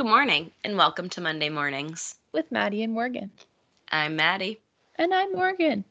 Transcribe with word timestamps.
Good 0.00 0.06
morning, 0.06 0.50
and 0.64 0.78
welcome 0.78 1.10
to 1.10 1.20
Monday 1.20 1.50
Mornings. 1.50 2.14
with 2.32 2.50
Maddie 2.50 2.82
and 2.84 2.94
Morgan. 2.94 3.30
I'm 3.92 4.16
Maddie. 4.16 4.58
And 4.96 5.12
I'm 5.12 5.30
Morgan. 5.34 5.84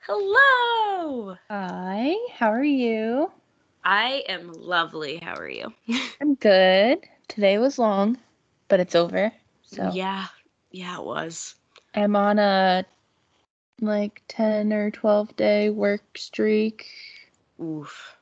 Hello! 0.00 1.36
Hi, 1.50 2.14
how 2.32 2.50
are 2.50 2.64
you? 2.64 3.30
I 3.84 4.24
am 4.26 4.54
lovely. 4.54 5.18
How 5.18 5.34
are 5.34 5.50
you? 5.50 5.70
I'm 6.22 6.34
good. 6.36 7.00
Today 7.28 7.58
was 7.58 7.78
long, 7.78 8.16
but 8.68 8.80
it's 8.80 8.94
over. 8.94 9.30
So 9.64 9.90
Yeah, 9.92 10.28
yeah, 10.70 10.96
it 10.96 11.04
was. 11.04 11.54
I'm 11.94 12.16
on 12.16 12.38
a 12.38 12.86
like 13.82 14.22
10 14.28 14.72
or 14.72 14.90
12 14.90 15.36
day 15.36 15.68
work 15.68 16.16
streak, 16.16 16.86
Oof. 17.62 18.16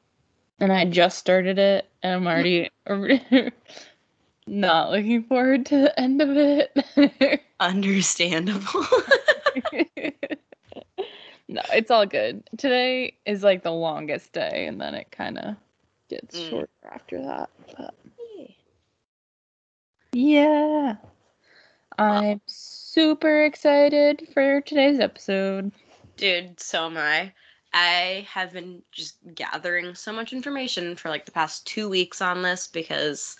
and 0.59 0.73
I 0.73 0.87
just 0.87 1.19
started 1.19 1.61
it, 1.61 1.89
and 2.03 2.15
I'm 2.15 2.27
already 2.89 3.53
not 4.47 4.91
looking 4.91 5.23
forward 5.25 5.67
to 5.67 5.77
the 5.77 6.01
end 6.01 6.21
of 6.21 6.31
it. 6.37 7.43
Understandable. 7.61 8.87
no, 11.49 11.63
it's 11.73 11.91
all 11.91 12.07
good. 12.07 12.43
Today 12.59 13.17
is 13.27 13.43
like 13.43 13.63
the 13.63 13.73
longest 13.73 14.33
day, 14.33 14.67
and 14.67 14.81
then 14.81 14.95
it 14.95 15.11
kind 15.11 15.39
of 15.39 15.57
gets 16.09 16.37
Mm. 16.37 16.51
shorter 16.51 16.69
after 16.91 17.23
that. 17.23 17.51
But 17.77 17.95
yeah, 20.13 20.97
I'm 21.99 22.41
super 22.47 23.45
excited 23.45 24.27
for 24.33 24.61
today's 24.63 24.99
episode. 24.99 25.71
Dude, 26.17 26.59
so 26.59 26.87
am 26.87 26.97
I. 26.97 27.33
I 27.73 28.27
have 28.29 28.53
been 28.53 28.83
just 28.91 29.17
gathering 29.35 29.95
so 29.95 30.13
much 30.13 30.33
information 30.33 30.97
for 30.97 31.09
like 31.09 31.25
the 31.25 31.33
past 31.33 31.67
two 31.67 31.89
weeks 31.89 32.21
on 32.21 32.43
this 32.43 32.67
because 32.67 33.37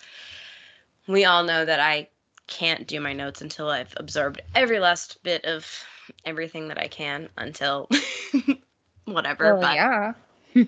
we 1.07 1.25
all 1.25 1.43
know 1.43 1.65
that 1.65 1.79
I 1.79 2.09
can't 2.47 2.87
do 2.87 2.99
my 2.99 3.13
notes 3.13 3.41
until 3.41 3.69
I've 3.69 3.93
absorbed 3.97 4.41
every 4.55 4.79
last 4.79 5.23
bit 5.23 5.45
of 5.45 5.65
everything 6.25 6.67
that 6.67 6.77
I 6.77 6.87
can 6.87 7.29
until 7.37 7.89
whatever. 9.05 9.55
Well, 9.55 9.61
but 9.61 9.75
yeah. 9.75 10.13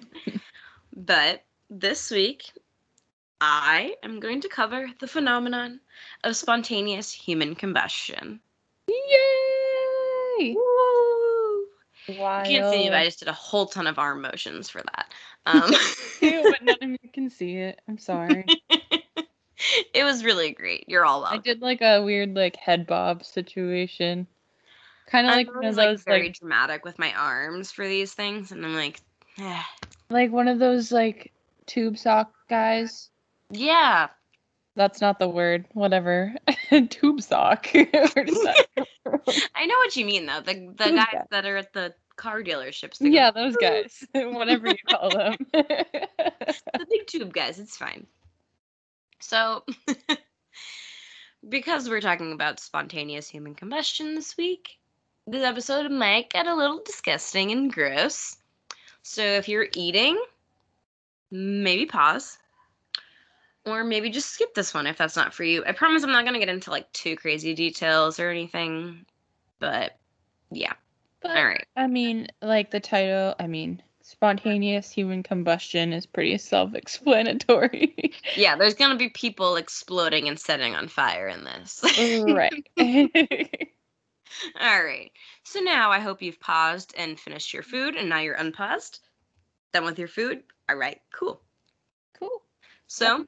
But 0.96 1.44
this 1.70 2.12
week, 2.12 2.52
I 3.42 3.96
am 4.04 4.20
going 4.20 4.42
to 4.42 4.50
cover 4.50 4.88
the 5.00 5.08
phenomenon 5.08 5.80
of 6.24 6.36
spontaneous 6.36 7.12
human 7.12 7.56
combustion. 7.56 8.40
Yay! 8.88 10.54
Woo! 10.56 11.66
Wild. 12.20 12.48
You 12.48 12.60
can't 12.60 12.74
see 12.74 12.84
me, 12.84 12.90
but 12.90 13.00
I 13.00 13.06
just 13.06 13.20
did 13.20 13.28
a 13.28 13.34
whole 13.34 13.66
ton 13.66 13.88
of 13.88 13.98
arm 13.98 14.22
motions 14.22 14.70
for 14.70 14.82
that. 14.82 15.12
Um, 15.46 15.74
but 16.22 16.64
none 16.64 16.78
of 16.82 17.00
you 17.04 17.10
can 17.12 17.30
see 17.30 17.58
it. 17.58 17.82
I'm 17.90 17.98
sorry. 17.98 18.46
it 19.94 20.04
was 20.04 20.24
really 20.24 20.52
great. 20.52 20.86
You're 20.88 21.06
all 21.06 21.22
well. 21.22 21.34
I 21.34 21.38
did 21.38 21.62
like 21.62 21.82
a 21.82 22.02
weird 22.02 22.34
like 22.36 22.56
head 22.56 22.88
bob 22.88 23.24
situation. 23.24 24.28
Kind 25.08 25.28
of 25.28 25.34
like 25.34 25.54
one 25.54 25.66
of 25.66 25.76
those 25.76 26.04
very 26.04 26.28
like 26.28 26.40
dramatic 26.40 26.86
with 26.86 26.98
my 26.98 27.14
arms 27.14 27.72
for 27.72 27.88
these 27.88 28.14
things, 28.14 28.52
and 28.52 28.66
I'm 28.66 28.74
like, 28.74 29.02
eh. 29.38 29.62
like 30.10 30.32
one 30.32 30.48
of 30.48 30.60
those 30.60 30.92
like 30.92 31.32
tube 31.66 31.98
sock 31.98 32.34
guys. 32.50 33.10
yeah, 33.50 34.08
That's 34.76 35.02
not 35.02 35.20
the 35.20 35.30
word. 35.30 35.66
Whatever. 35.74 36.34
tube 36.90 37.22
sock. 37.22 37.68
Where 37.74 37.86
does 37.86 38.44
that 38.44 38.68
come 38.76 38.86
from? 39.04 39.22
I 39.56 39.66
know 39.66 39.76
what 39.78 39.96
you 39.96 40.06
mean 40.06 40.26
though. 40.26 40.42
The 40.42 40.54
the 40.76 40.86
Who's 40.86 40.96
guys 40.96 41.08
that? 41.14 41.28
that 41.32 41.46
are 41.46 41.58
at 41.58 41.74
the 41.74 41.94
car 42.16 42.42
dealerships. 42.42 42.98
they 42.98 43.10
go, 43.10 43.16
yeah, 43.16 43.32
those 43.32 43.58
guys. 43.58 44.06
Whatever 44.14 44.70
you 44.70 44.78
call 44.90 45.10
them. 45.10 45.36
the 45.52 46.88
big 46.90 47.08
tube 47.08 47.34
guys. 47.34 47.60
It's 47.60 47.78
fine. 47.78 48.08
So, 49.24 49.64
because 51.50 51.90
we're 51.90 52.02
talking 52.02 52.34
about 52.34 52.60
spontaneous 52.60 53.30
human 53.30 53.56
combustion 53.56 54.16
this 54.16 54.36
week, 54.36 54.78
this 55.26 55.44
episode 55.44 55.90
might 55.90 56.30
get 56.30 56.46
a 56.46 56.54
little 56.54 56.82
disgusting 56.86 57.52
and 57.52 57.72
gross. 57.72 58.36
So, 59.02 59.24
if 59.24 59.48
you're 59.48 59.68
eating, 59.76 60.22
maybe 61.32 61.86
pause. 61.86 62.38
Or 63.66 63.86
maybe 63.86 64.10
just 64.10 64.32
skip 64.32 64.54
this 64.54 64.74
one 64.74 64.88
if 64.88 64.98
that's 64.98 65.16
not 65.16 65.34
for 65.34 65.46
you. 65.46 65.64
I 65.66 65.72
promise 65.72 66.04
I'm 66.04 66.12
not 66.12 66.26
going 66.26 66.34
to 66.34 66.46
get 66.46 66.50
into 66.50 66.70
like 66.70 66.92
too 66.92 67.16
crazy 67.16 67.54
details 67.54 68.20
or 68.20 68.30
anything. 68.30 69.06
But 69.60 69.98
yeah. 70.52 70.74
but 71.22 71.38
All 71.38 71.46
right. 71.46 71.66
I 71.78 71.88
mean, 71.88 72.28
like 72.42 72.72
the 72.72 72.82
title, 72.82 73.36
I 73.40 73.48
mean, 73.48 73.82
spontaneous 74.04 74.92
human 74.92 75.24
combustion 75.24 75.94
is 75.94 76.06
pretty 76.06 76.38
self-explanatory. 76.38 78.14
Yeah, 78.36 78.56
there's 78.56 78.74
going 78.76 78.92
to 78.92 78.98
be 78.98 79.10
people 79.10 79.56
exploding 79.58 80.28
and 80.28 80.40
setting 80.40 80.76
on 80.76 80.88
fire 80.88 81.28
in 81.28 81.44
this. 81.44 81.84
right. 82.28 82.68
All 84.60 84.84
right. 84.84 85.12
So 85.44 85.60
now 85.60 85.92
I 85.92 86.00
hope 86.00 86.22
you've 86.22 86.40
paused 86.40 86.94
and 86.98 87.20
finished 87.20 87.54
your 87.54 87.64
food, 87.64 87.96
and 87.96 88.10
now 88.10 88.20
you're 88.20 88.36
unpaused. 88.36 89.00
Done 89.72 89.86
with 89.86 90.00
your 90.00 90.08
food? 90.08 90.44
All 90.70 90.76
right, 90.76 91.00
cool. 91.14 91.42
cool. 92.20 92.42
So, 92.88 93.06
Welcome 93.06 93.28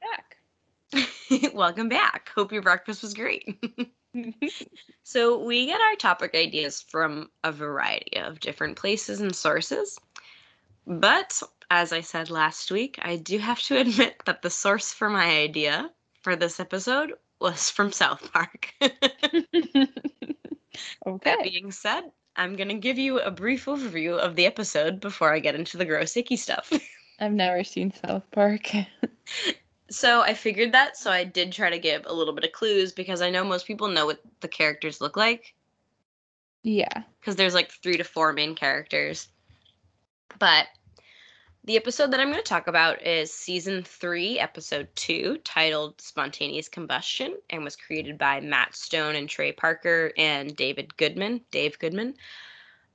back. 0.92 1.52
welcome 1.54 1.88
back. 1.88 2.30
Hope 2.34 2.52
your 2.52 2.62
breakfast 2.62 3.02
was 3.02 3.14
great. 3.14 3.62
so, 5.04 5.44
we 5.44 5.66
get 5.66 5.80
our 5.80 5.96
topic 5.96 6.34
ideas 6.34 6.82
from 6.82 7.30
a 7.44 7.52
variety 7.52 8.18
of 8.18 8.40
different 8.40 8.76
places 8.76 9.20
and 9.20 9.34
sources. 9.34 9.98
But, 10.86 11.42
as 11.70 11.92
I 11.92 12.00
said 12.00 12.30
last 12.30 12.70
week, 12.70 12.98
I 13.02 13.16
do 13.16 13.38
have 13.38 13.60
to 13.62 13.76
admit 13.80 14.22
that 14.26 14.42
the 14.42 14.50
source 14.50 14.92
for 14.92 15.10
my 15.10 15.24
idea 15.24 15.90
for 16.22 16.36
this 16.36 16.60
episode 16.60 17.14
was 17.40 17.70
from 17.70 17.92
South 17.92 18.32
Park. 18.32 18.72
okay. 18.82 19.90
That 21.24 21.42
being 21.42 21.70
said, 21.70 22.04
I'm 22.36 22.56
going 22.56 22.68
to 22.68 22.74
give 22.74 22.98
you 22.98 23.20
a 23.20 23.30
brief 23.30 23.66
overview 23.66 24.18
of 24.18 24.36
the 24.36 24.46
episode 24.46 25.00
before 25.00 25.32
I 25.32 25.38
get 25.38 25.54
into 25.54 25.76
the 25.76 25.84
gross 25.84 26.16
icky 26.16 26.36
stuff. 26.36 26.72
I've 27.20 27.32
never 27.32 27.64
seen 27.64 27.92
South 27.92 28.30
Park. 28.30 28.70
so 29.90 30.20
I 30.20 30.34
figured 30.34 30.72
that, 30.72 30.96
so 30.96 31.10
I 31.10 31.24
did 31.24 31.52
try 31.52 31.70
to 31.70 31.78
give 31.78 32.04
a 32.06 32.12
little 32.12 32.34
bit 32.34 32.44
of 32.44 32.52
clues 32.52 32.92
because 32.92 33.22
I 33.22 33.30
know 33.30 33.44
most 33.44 33.66
people 33.66 33.88
know 33.88 34.06
what 34.06 34.20
the 34.40 34.48
characters 34.48 35.00
look 35.00 35.16
like 35.16 35.54
yeah. 36.66 37.04
because 37.20 37.36
there's 37.36 37.54
like 37.54 37.70
three 37.70 37.96
to 37.96 38.04
four 38.04 38.32
main 38.32 38.54
characters. 38.56 39.28
But 40.38 40.68
the 41.64 41.76
episode 41.76 42.12
that 42.12 42.20
I'm 42.20 42.30
going 42.30 42.42
to 42.42 42.48
talk 42.48 42.68
about 42.68 43.04
is 43.04 43.32
season 43.32 43.82
three, 43.82 44.38
episode 44.38 44.88
two, 44.94 45.38
titled 45.44 46.00
Spontaneous 46.00 46.68
Combustion, 46.68 47.34
and 47.50 47.64
was 47.64 47.74
created 47.74 48.18
by 48.18 48.40
Matt 48.40 48.76
Stone 48.76 49.16
and 49.16 49.28
Trey 49.28 49.50
Parker 49.50 50.12
and 50.16 50.54
David 50.54 50.96
Goodman, 50.96 51.40
Dave 51.50 51.78
Goodman. 51.78 52.14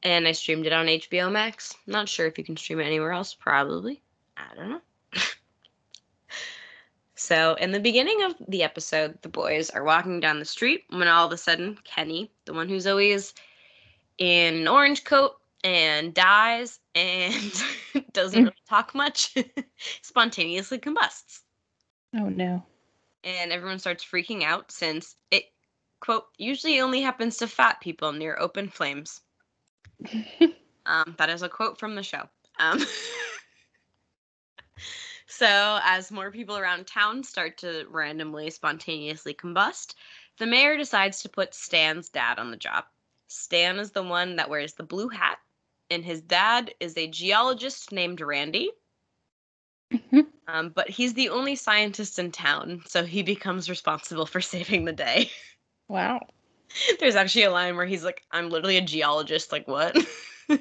And 0.04 0.28
I 0.28 0.32
streamed 0.32 0.66
it 0.66 0.74
on 0.74 0.86
HBO 0.86 1.32
Max. 1.32 1.76
Not 1.86 2.08
sure 2.08 2.26
if 2.28 2.38
you 2.38 2.44
can 2.44 2.56
stream 2.58 2.80
it 2.80 2.86
anywhere 2.86 3.12
else, 3.12 3.34
probably. 3.34 4.02
I 4.38 4.56
don't 4.56 4.70
know. 4.70 4.82
so, 7.16 7.56
in 7.56 7.72
the 7.72 7.80
beginning 7.80 8.24
of 8.24 8.36
the 8.48 8.64
episode, 8.64 9.22
the 9.22 9.30
boys 9.30 9.70
are 9.70 9.84
walking 9.84 10.22
down 10.22 10.40
the 10.40 10.46
street 10.46 10.86
when 10.90 11.08
all 11.08 11.28
of 11.28 11.34
a 11.34 11.38
sudden, 11.38 11.78
Kenny, 11.84 12.32
the 12.46 12.54
one 12.54 12.70
who's 12.70 12.88
always 12.88 13.34
in 14.18 14.62
an 14.62 14.68
orange 14.68 15.04
coat 15.04 15.34
and 15.64 16.14
dies 16.14 16.80
and 16.96 17.64
doesn't 18.14 18.44
really 18.44 18.56
talk 18.70 18.94
much, 18.96 19.36
spontaneously 20.02 20.80
combusts. 20.80 21.42
Oh 22.16 22.30
no. 22.30 22.64
And 23.24 23.52
everyone 23.52 23.80
starts 23.80 24.04
freaking 24.04 24.44
out 24.44 24.72
since 24.72 25.16
it, 25.30 25.46
quote, 26.00 26.26
usually 26.38 26.82
only 26.82 27.02
happens 27.02 27.38
to 27.38 27.48
fat 27.48 27.80
people 27.80 28.12
near 28.12 28.38
open 28.40 28.70
flames. 28.70 29.22
Um, 30.86 31.14
that 31.20 31.30
is 31.30 31.44
a 31.44 31.50
quote 31.50 31.78
from 31.78 31.94
the 31.94 32.02
show. 32.02 32.24
Um, 32.60 32.84
so, 35.28 35.80
as 35.84 36.12
more 36.12 36.32
people 36.32 36.58
around 36.58 36.88
town 36.88 37.24
start 37.24 37.58
to 37.60 37.86
randomly, 37.90 38.50
spontaneously 38.50 39.34
combust, 39.34 39.94
the 40.40 40.46
mayor 40.46 40.78
decides 40.78 41.22
to 41.22 41.30
put 41.30 41.54
Stan's 41.54 42.10
dad 42.10 42.40
on 42.40 42.52
the 42.52 42.58
job. 42.58 42.86
Stan 43.28 43.80
is 43.80 43.92
the 43.92 44.04
one 44.04 44.36
that 44.38 44.50
wears 44.50 44.74
the 44.74 44.84
blue 44.84 45.08
hat, 45.08 45.38
and 45.92 46.04
his 46.04 46.22
dad 46.22 46.74
is 46.80 46.98
a 46.98 47.08
geologist 47.08 47.92
named 47.92 48.22
Randy. 48.22 48.72
Um, 50.48 50.70
but 50.70 50.90
he's 50.90 51.14
the 51.14 51.30
only 51.30 51.56
scientist 51.56 52.20
in 52.20 52.32
town, 52.32 52.82
so 52.86 53.06
he 53.06 53.24
becomes 53.24 53.70
responsible 53.70 54.26
for 54.26 54.42
saving 54.42 54.86
the 54.86 54.92
day. 54.92 55.30
wow. 55.88 56.20
There's 57.00 57.16
actually 57.16 57.44
a 57.44 57.52
line 57.52 57.76
where 57.76 57.86
he's 57.86 58.04
like, 58.04 58.24
I'm 58.32 58.50
literally 58.50 58.78
a 58.78 58.82
geologist. 58.82 59.52
Like, 59.52 59.68
what? 59.68 59.98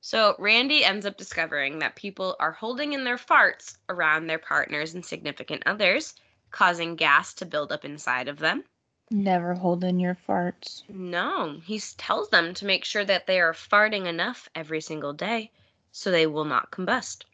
so, 0.00 0.34
Randy 0.38 0.84
ends 0.84 1.06
up 1.06 1.16
discovering 1.16 1.80
that 1.80 1.96
people 1.96 2.36
are 2.40 2.52
holding 2.52 2.92
in 2.92 3.04
their 3.04 3.18
farts 3.18 3.76
around 3.88 4.26
their 4.26 4.38
partners 4.38 4.94
and 4.94 5.04
significant 5.04 5.62
others, 5.66 6.14
causing 6.50 6.96
gas 6.96 7.34
to 7.34 7.46
build 7.46 7.72
up 7.72 7.84
inside 7.84 8.28
of 8.28 8.38
them. 8.38 8.64
Never 9.10 9.54
hold 9.54 9.84
in 9.84 10.00
your 10.00 10.16
farts. 10.28 10.82
No, 10.88 11.60
he 11.64 11.78
tells 11.80 12.28
them 12.30 12.54
to 12.54 12.64
make 12.66 12.84
sure 12.84 13.04
that 13.04 13.26
they 13.26 13.40
are 13.40 13.52
farting 13.52 14.06
enough 14.06 14.48
every 14.54 14.80
single 14.80 15.12
day 15.12 15.50
so 15.92 16.10
they 16.10 16.26
will 16.26 16.44
not 16.44 16.70
combust. 16.70 17.24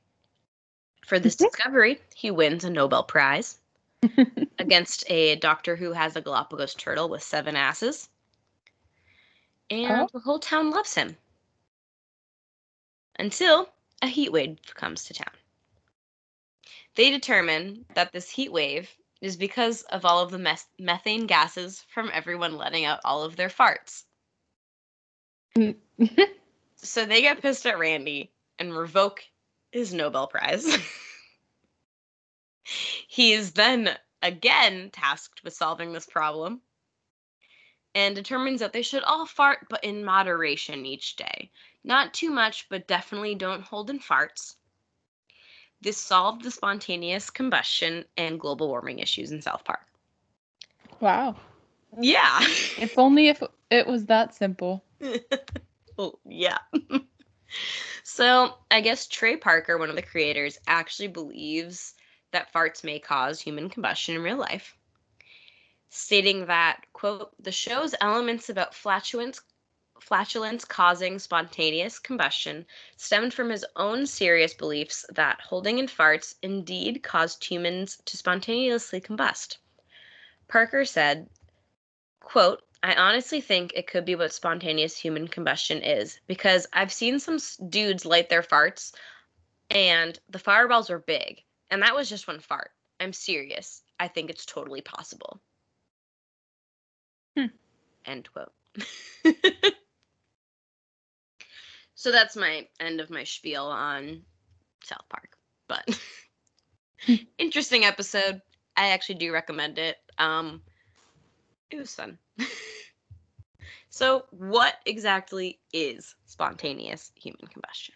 For 1.06 1.18
this 1.18 1.34
Mhm. 1.34 1.38
discovery, 1.38 2.00
he 2.14 2.30
wins 2.30 2.64
a 2.64 2.70
Nobel 2.70 3.04
Prize. 3.04 3.58
against 4.58 5.04
a 5.10 5.36
doctor 5.36 5.76
who 5.76 5.92
has 5.92 6.14
a 6.16 6.20
Galapagos 6.20 6.74
turtle 6.74 7.08
with 7.08 7.22
seven 7.22 7.56
asses. 7.56 8.08
And 9.70 10.02
Oh. 10.02 10.08
the 10.12 10.20
whole 10.20 10.38
town 10.38 10.70
loves 10.70 10.94
him. 10.94 11.16
Until 13.18 13.72
a 14.02 14.06
heat 14.08 14.30
wave 14.32 14.58
comes 14.74 15.04
to 15.04 15.14
town. 15.14 15.34
They 16.94 17.10
determine 17.10 17.86
that 17.94 18.12
this 18.12 18.30
heat 18.30 18.52
wave 18.52 18.90
is 19.22 19.36
because 19.36 19.82
of 19.84 20.04
all 20.04 20.20
of 20.20 20.30
the 20.30 20.58
methane 20.78 21.26
gases 21.26 21.82
from 21.88 22.10
everyone 22.12 22.58
letting 22.58 22.84
out 22.84 23.00
all 23.04 23.22
of 23.22 23.36
their 23.36 23.48
farts. 23.48 24.04
So 26.84 27.06
they 27.06 27.22
get 27.22 27.40
pissed 27.40 27.64
at 27.64 27.78
Randy 27.78 28.32
and 28.58 28.76
revoke 28.76 29.24
his 29.70 29.94
Nobel 29.94 30.26
Prize. 30.26 30.66
he 33.08 33.32
is 33.32 33.52
then 33.52 33.96
again 34.20 34.90
tasked 34.92 35.44
with 35.44 35.54
solving 35.54 35.92
this 35.92 36.06
problem 36.06 36.60
and 37.94 38.16
determines 38.16 38.60
that 38.60 38.72
they 38.72 38.82
should 38.82 39.04
all 39.04 39.26
fart 39.26 39.66
but 39.70 39.84
in 39.84 40.04
moderation 40.04 40.84
each 40.84 41.14
day. 41.14 41.52
Not 41.84 42.14
too 42.14 42.30
much, 42.30 42.68
but 42.68 42.88
definitely 42.88 43.36
don't 43.36 43.62
hold 43.62 43.88
in 43.88 44.00
farts. 44.00 44.56
This 45.82 45.98
solved 45.98 46.44
the 46.44 46.50
spontaneous 46.50 47.28
combustion 47.28 48.04
and 48.16 48.38
global 48.38 48.68
warming 48.68 49.00
issues 49.00 49.32
in 49.32 49.42
South 49.42 49.64
Park. 49.64 49.86
wow. 51.00 51.36
Yeah. 52.00 52.40
If 52.78 52.98
only 52.98 53.28
if 53.28 53.42
it 53.70 53.86
was 53.86 54.06
that 54.06 54.34
simple. 54.34 54.84
Oh, 55.98 56.18
yeah. 56.24 56.58
so, 58.02 58.54
I 58.70 58.80
guess 58.80 59.06
Trey 59.06 59.36
Parker, 59.36 59.76
one 59.76 59.90
of 59.90 59.96
the 59.96 60.02
creators, 60.02 60.58
actually 60.66 61.08
believes 61.08 61.94
that 62.30 62.52
farts 62.52 62.82
may 62.82 62.98
cause 62.98 63.40
human 63.40 63.68
combustion 63.68 64.14
in 64.16 64.22
real 64.22 64.38
life, 64.38 64.74
stating 65.90 66.46
that, 66.46 66.80
quote, 66.94 67.30
the 67.42 67.52
show's 67.52 67.94
elements 68.00 68.48
about 68.48 68.74
flatulence 68.74 69.42
flatulence 70.02 70.64
causing 70.64 71.18
spontaneous 71.18 71.98
combustion 71.98 72.66
stemmed 72.96 73.32
from 73.32 73.48
his 73.48 73.64
own 73.76 74.04
serious 74.04 74.52
beliefs 74.52 75.06
that 75.10 75.40
holding 75.40 75.78
in 75.78 75.86
farts 75.86 76.34
indeed 76.42 77.02
caused 77.02 77.44
humans 77.44 78.02
to 78.04 78.16
spontaneously 78.16 79.00
combust. 79.00 79.58
Parker 80.48 80.84
said, 80.84 81.30
quote, 82.20 82.62
I 82.82 82.94
honestly 82.94 83.40
think 83.40 83.72
it 83.74 83.86
could 83.86 84.04
be 84.04 84.16
what 84.16 84.32
spontaneous 84.32 84.96
human 84.96 85.28
combustion 85.28 85.80
is 85.82 86.18
because 86.26 86.66
I've 86.72 86.92
seen 86.92 87.20
some 87.20 87.38
dudes 87.68 88.04
light 88.04 88.28
their 88.28 88.42
farts 88.42 88.92
and 89.70 90.18
the 90.28 90.40
fireballs 90.40 90.90
were 90.90 90.98
big 90.98 91.42
and 91.70 91.82
that 91.82 91.94
was 91.94 92.08
just 92.08 92.26
one 92.26 92.40
fart. 92.40 92.72
I'm 92.98 93.12
serious. 93.12 93.82
I 94.00 94.08
think 94.08 94.30
it's 94.30 94.44
totally 94.44 94.80
possible. 94.80 95.40
Hmm. 97.36 97.46
End 98.04 98.28
quote. 98.32 98.52
so 102.02 102.10
that's 102.10 102.34
my 102.34 102.66
end 102.80 103.00
of 103.00 103.10
my 103.10 103.22
spiel 103.22 103.66
on 103.66 104.22
South 104.82 105.08
Park. 105.08 105.36
But 105.68 106.00
interesting 107.38 107.84
episode. 107.84 108.42
I 108.76 108.88
actually 108.88 109.14
do 109.16 109.32
recommend 109.32 109.78
it. 109.78 109.98
Um 110.18 110.62
it 111.70 111.76
was 111.76 111.94
fun. 111.94 112.18
so, 113.88 114.24
what 114.30 114.74
exactly 114.84 115.60
is 115.72 116.16
spontaneous 116.26 117.12
human 117.14 117.46
combustion? 117.46 117.94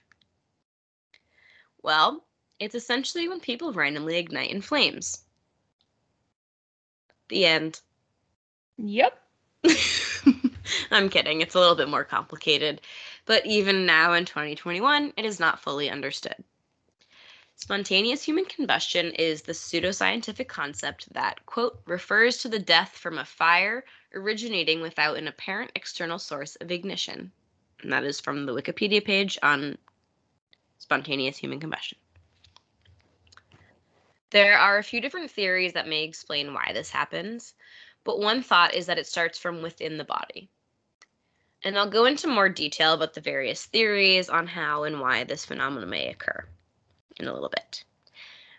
Well, 1.82 2.24
it's 2.60 2.76
essentially 2.76 3.28
when 3.28 3.40
people 3.40 3.72
randomly 3.72 4.18
ignite 4.18 4.52
in 4.52 4.60
flames. 4.60 5.24
The 7.28 7.44
end. 7.44 7.80
Yep. 8.78 9.20
I'm 10.92 11.08
kidding. 11.08 11.40
It's 11.40 11.56
a 11.56 11.58
little 11.58 11.74
bit 11.74 11.88
more 11.88 12.04
complicated. 12.04 12.80
But 13.26 13.44
even 13.44 13.86
now 13.86 14.12
in 14.14 14.24
2021, 14.24 15.12
it 15.16 15.24
is 15.24 15.38
not 15.38 15.60
fully 15.60 15.90
understood. 15.90 16.42
Spontaneous 17.56 18.22
human 18.22 18.44
combustion 18.44 19.12
is 19.12 19.42
the 19.42 19.52
pseudoscientific 19.52 20.46
concept 20.46 21.12
that, 21.12 21.44
quote, 21.46 21.80
refers 21.86 22.38
to 22.38 22.48
the 22.48 22.58
death 22.58 22.96
from 22.96 23.18
a 23.18 23.24
fire 23.24 23.84
originating 24.14 24.80
without 24.80 25.16
an 25.16 25.26
apparent 25.26 25.72
external 25.74 26.18
source 26.18 26.56
of 26.56 26.70
ignition. 26.70 27.32
And 27.82 27.92
that 27.92 28.04
is 28.04 28.20
from 28.20 28.46
the 28.46 28.54
Wikipedia 28.54 29.04
page 29.04 29.38
on 29.42 29.76
spontaneous 30.78 31.36
human 31.36 31.58
combustion. 31.58 31.98
There 34.30 34.58
are 34.58 34.78
a 34.78 34.84
few 34.84 35.00
different 35.00 35.30
theories 35.30 35.72
that 35.72 35.88
may 35.88 36.04
explain 36.04 36.52
why 36.52 36.72
this 36.74 36.90
happens, 36.90 37.54
but 38.04 38.20
one 38.20 38.42
thought 38.42 38.74
is 38.74 38.86
that 38.86 38.98
it 38.98 39.06
starts 39.06 39.38
from 39.38 39.62
within 39.62 39.96
the 39.96 40.04
body. 40.04 40.50
And 41.66 41.76
I'll 41.76 41.90
go 41.90 42.04
into 42.04 42.28
more 42.28 42.48
detail 42.48 42.94
about 42.94 43.14
the 43.14 43.20
various 43.20 43.64
theories 43.64 44.28
on 44.28 44.46
how 44.46 44.84
and 44.84 45.00
why 45.00 45.24
this 45.24 45.44
phenomenon 45.44 45.90
may 45.90 46.08
occur 46.08 46.46
in 47.18 47.26
a 47.26 47.32
little 47.32 47.48
bit. 47.48 47.82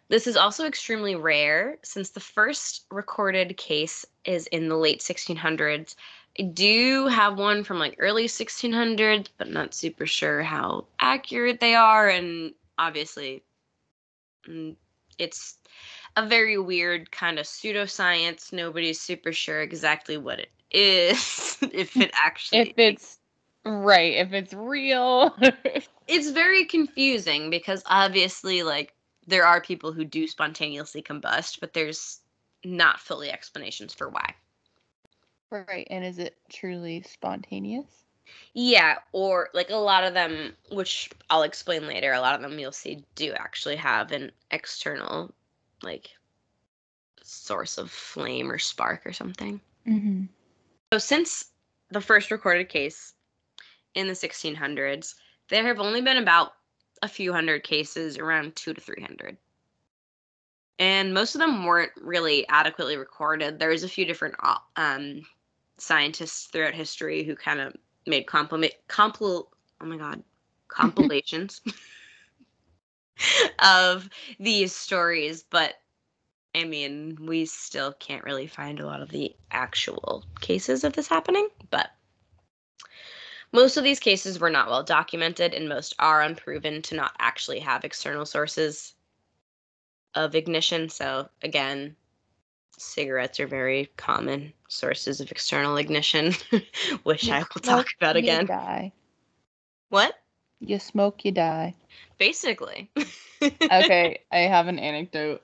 This 0.09 0.27
is 0.27 0.35
also 0.35 0.65
extremely 0.65 1.15
rare 1.15 1.77
since 1.83 2.09
the 2.09 2.19
first 2.19 2.83
recorded 2.91 3.55
case 3.55 4.05
is 4.25 4.47
in 4.47 4.67
the 4.67 4.75
late 4.75 4.99
1600s. 4.99 5.95
I 6.37 6.43
do 6.43 7.07
have 7.07 7.39
one 7.39 7.63
from 7.63 7.79
like 7.79 7.95
early 7.97 8.27
1600s, 8.27 9.29
but 9.37 9.49
not 9.49 9.73
super 9.73 10.05
sure 10.05 10.43
how 10.43 10.87
accurate 10.99 11.61
they 11.61 11.75
are. 11.75 12.09
And 12.09 12.53
obviously, 12.77 13.41
mm, 14.45 14.75
it's 15.17 15.59
a 16.17 16.27
very 16.27 16.57
weird 16.57 17.09
kind 17.11 17.39
of 17.39 17.45
pseudoscience. 17.45 18.51
Nobody's 18.51 18.99
super 18.99 19.31
sure 19.31 19.61
exactly 19.61 20.17
what 20.17 20.41
it 20.41 20.51
is, 20.71 21.57
if 21.61 21.95
it 21.97 22.11
actually 22.13 22.61
If 22.61 22.77
it's 22.77 23.19
right, 23.65 24.13
if 24.15 24.33
it's 24.33 24.53
real. 24.53 25.35
it's 26.07 26.29
very 26.31 26.65
confusing 26.65 27.49
because 27.49 27.83
obviously 27.85 28.63
like 28.63 28.93
there 29.27 29.45
are 29.45 29.61
people 29.61 29.91
who 29.91 30.05
do 30.05 30.27
spontaneously 30.27 31.01
combust 31.01 31.59
but 31.59 31.73
there's 31.73 32.21
not 32.63 32.99
fully 32.99 33.29
explanations 33.31 33.93
for 33.93 34.09
why 34.09 34.33
right. 35.51 35.87
And 35.89 36.03
is 36.03 36.19
it 36.19 36.37
truly 36.49 37.01
spontaneous? 37.01 38.03
yeah 38.53 38.95
or 39.13 39.49
like 39.53 39.69
a 39.69 39.75
lot 39.75 40.03
of 40.03 40.13
them 40.13 40.53
which 40.71 41.09
i'll 41.29 41.43
explain 41.43 41.87
later 41.87 42.11
a 42.11 42.19
lot 42.19 42.35
of 42.35 42.41
them 42.41 42.59
you'll 42.59 42.71
see 42.73 43.01
do 43.15 43.31
actually 43.33 43.75
have 43.77 44.11
an 44.11 44.31
external 44.51 45.33
like 45.81 46.09
source 47.23 47.77
of 47.77 47.89
flame 47.89 48.51
or 48.51 48.57
spark 48.57 49.05
or 49.05 49.13
something 49.13 49.61
Mm-hmm. 49.87 50.25
So, 50.93 50.99
since 50.99 51.51
the 51.91 51.99
first 51.99 52.31
recorded 52.31 52.69
case 52.69 53.13
in 53.93 54.07
the 54.07 54.13
1600s, 54.13 55.15
there 55.49 55.67
have 55.67 55.79
only 55.79 56.01
been 56.01 56.17
about 56.17 56.53
a 57.01 57.09
few 57.09 57.33
hundred 57.33 57.63
cases, 57.63 58.17
around 58.17 58.55
two 58.55 58.73
to 58.73 58.79
300. 58.79 59.37
And 60.79 61.13
most 61.13 61.35
of 61.35 61.39
them 61.39 61.65
weren't 61.65 61.91
really 61.97 62.47
adequately 62.47 62.95
recorded. 62.95 63.59
There 63.59 63.69
was 63.69 63.83
a 63.83 63.89
few 63.89 64.05
different 64.05 64.35
uh, 64.41 64.59
um, 64.77 65.25
scientists 65.77 66.45
throughout 66.45 66.73
history 66.73 67.23
who 67.23 67.35
kind 67.35 67.59
of 67.59 67.75
made 68.05 68.25
compliment, 68.25 68.73
compil, 68.87 69.47
oh 69.81 69.85
my 69.85 69.97
God, 69.97 70.23
compilations 70.69 71.61
of 73.59 74.09
these 74.39 74.73
stories, 74.73 75.43
but 75.43 75.75
I 76.57 76.63
mean, 76.63 77.19
we 77.21 77.45
still 77.45 77.93
can't 77.93 78.23
really 78.23 78.47
find 78.47 78.79
a 78.79 78.85
lot 78.87 79.01
of 79.03 79.09
the 79.09 79.35
actual 79.51 80.25
cases 80.41 80.83
of 80.83 80.93
this 80.93 81.07
happening, 81.07 81.47
but 81.69 81.91
most 83.51 83.77
of 83.77 83.83
these 83.83 83.99
cases 83.99 84.39
were 84.39 84.49
not 84.49 84.67
well 84.67 84.81
documented, 84.81 85.53
and 85.53 85.69
most 85.69 85.93
are 85.99 86.23
unproven 86.23 86.81
to 86.81 86.95
not 86.95 87.15
actually 87.19 87.59
have 87.59 87.85
external 87.85 88.25
sources 88.25 88.95
of 90.15 90.33
ignition. 90.33 90.89
So, 90.89 91.29
again, 91.43 91.95
cigarettes 92.75 93.39
are 93.39 93.47
very 93.47 93.91
common 93.95 94.51
sources 94.67 95.21
of 95.21 95.31
external 95.31 95.77
ignition, 95.77 96.33
which 97.03 97.25
You 97.25 97.33
I 97.33 97.39
will 97.39 97.61
talk 97.61 97.85
about 98.01 98.15
you 98.15 98.23
again. 98.23 98.47
Die. 98.47 98.91
What? 99.89 100.15
You 100.59 100.79
smoke, 100.79 101.23
you 101.23 101.31
die. 101.31 101.75
Basically. 102.17 102.89
Okay, 103.39 104.21
I 104.31 104.39
have 104.39 104.67
an 104.67 104.79
anecdote. 104.79 105.43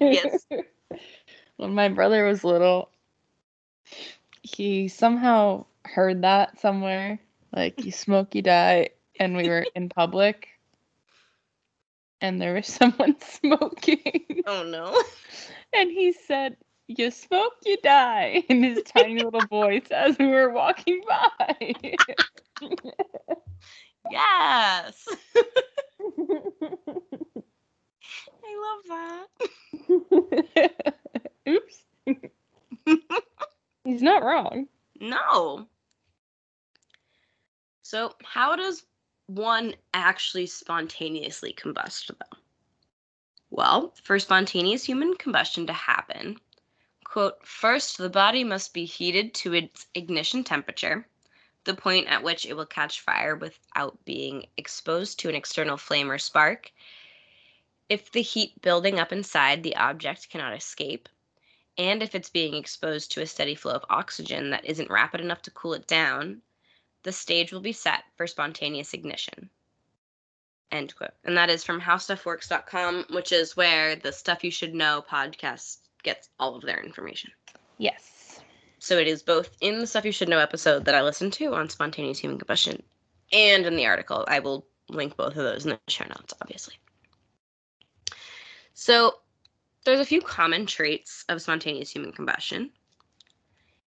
Yes. 0.00 0.46
when 1.56 1.74
my 1.74 1.88
brother 1.88 2.24
was 2.24 2.44
little, 2.44 2.90
he 4.42 4.88
somehow 4.88 5.66
heard 5.84 6.22
that 6.22 6.60
somewhere. 6.60 7.20
Like, 7.54 7.84
you 7.84 7.92
smoke, 7.92 8.34
you 8.34 8.42
die. 8.42 8.90
And 9.18 9.36
we 9.36 9.48
were 9.48 9.66
in 9.74 9.88
public. 9.88 10.48
And 12.20 12.40
there 12.40 12.54
was 12.54 12.66
someone 12.80 13.16
smoking. 13.20 14.42
oh 14.46 14.62
no. 14.64 15.00
And 15.74 15.90
he 15.90 16.12
said, 16.12 16.56
You 16.86 17.10
smoke, 17.10 17.54
you 17.64 17.76
die. 17.82 18.44
In 18.48 18.62
his 18.62 18.82
tiny 18.82 19.22
little 19.22 19.46
voice 19.46 19.86
as 19.90 20.18
we 20.18 20.26
were 20.26 20.50
walking 20.50 21.02
by. 21.08 21.74
Yes. 24.10 25.08
I 28.62 28.80
love 28.88 29.28
that. 30.66 30.94
it 31.46 31.62
He's 33.84 34.02
not 34.02 34.22
wrong. 34.22 34.68
No. 35.00 35.66
So, 37.82 38.14
how 38.24 38.56
does 38.56 38.84
one 39.26 39.74
actually 39.92 40.46
spontaneously 40.46 41.52
combust, 41.52 42.08
though? 42.08 42.38
Well, 43.50 43.92
for 44.02 44.18
spontaneous 44.18 44.84
human 44.84 45.14
combustion 45.16 45.66
to 45.66 45.72
happen, 45.72 46.38
quote, 47.04 47.46
first 47.46 47.98
the 47.98 48.08
body 48.08 48.44
must 48.44 48.72
be 48.72 48.86
heated 48.86 49.34
to 49.34 49.52
its 49.52 49.88
ignition 49.94 50.42
temperature, 50.42 51.06
the 51.64 51.74
point 51.74 52.06
at 52.06 52.22
which 52.22 52.46
it 52.46 52.54
will 52.54 52.66
catch 52.66 53.00
fire 53.00 53.36
without 53.36 54.02
being 54.04 54.46
exposed 54.56 55.18
to 55.18 55.28
an 55.28 55.34
external 55.34 55.76
flame 55.76 56.10
or 56.10 56.18
spark. 56.18 56.72
If 57.92 58.10
the 58.10 58.22
heat 58.22 58.62
building 58.62 58.98
up 58.98 59.12
inside 59.12 59.62
the 59.62 59.76
object 59.76 60.30
cannot 60.30 60.54
escape, 60.54 61.10
and 61.76 62.02
if 62.02 62.14
it's 62.14 62.30
being 62.30 62.54
exposed 62.54 63.12
to 63.12 63.20
a 63.20 63.26
steady 63.26 63.54
flow 63.54 63.74
of 63.74 63.84
oxygen 63.90 64.48
that 64.48 64.64
isn't 64.64 64.90
rapid 64.90 65.20
enough 65.20 65.42
to 65.42 65.50
cool 65.50 65.74
it 65.74 65.86
down, 65.86 66.40
the 67.02 67.12
stage 67.12 67.52
will 67.52 67.60
be 67.60 67.74
set 67.74 68.04
for 68.16 68.26
spontaneous 68.26 68.94
ignition. 68.94 69.50
End 70.70 70.96
quote. 70.96 71.12
And 71.24 71.36
that 71.36 71.50
is 71.50 71.64
from 71.64 71.82
howstuffworks.com, 71.82 73.08
which 73.10 73.30
is 73.30 73.58
where 73.58 73.94
the 73.94 74.10
Stuff 74.10 74.42
You 74.42 74.50
Should 74.50 74.74
Know 74.74 75.04
podcast 75.06 75.80
gets 76.02 76.30
all 76.40 76.56
of 76.56 76.62
their 76.62 76.82
information. 76.82 77.30
Yes. 77.76 78.40
So 78.78 78.96
it 78.96 79.06
is 79.06 79.22
both 79.22 79.54
in 79.60 79.80
the 79.80 79.86
Stuff 79.86 80.06
You 80.06 80.12
Should 80.12 80.30
Know 80.30 80.38
episode 80.38 80.86
that 80.86 80.94
I 80.94 81.02
listened 81.02 81.34
to 81.34 81.52
on 81.52 81.68
spontaneous 81.68 82.20
human 82.20 82.38
combustion 82.38 82.82
and 83.34 83.66
in 83.66 83.76
the 83.76 83.84
article. 83.84 84.24
I 84.28 84.38
will 84.38 84.64
link 84.88 85.14
both 85.14 85.36
of 85.36 85.44
those 85.44 85.66
in 85.66 85.72
the 85.72 85.80
show 85.88 86.06
notes, 86.06 86.32
obviously. 86.40 86.76
So 88.74 89.20
there's 89.84 90.00
a 90.00 90.04
few 90.04 90.20
common 90.20 90.66
traits 90.66 91.24
of 91.28 91.42
spontaneous 91.42 91.90
human 91.90 92.12
combustion. 92.12 92.70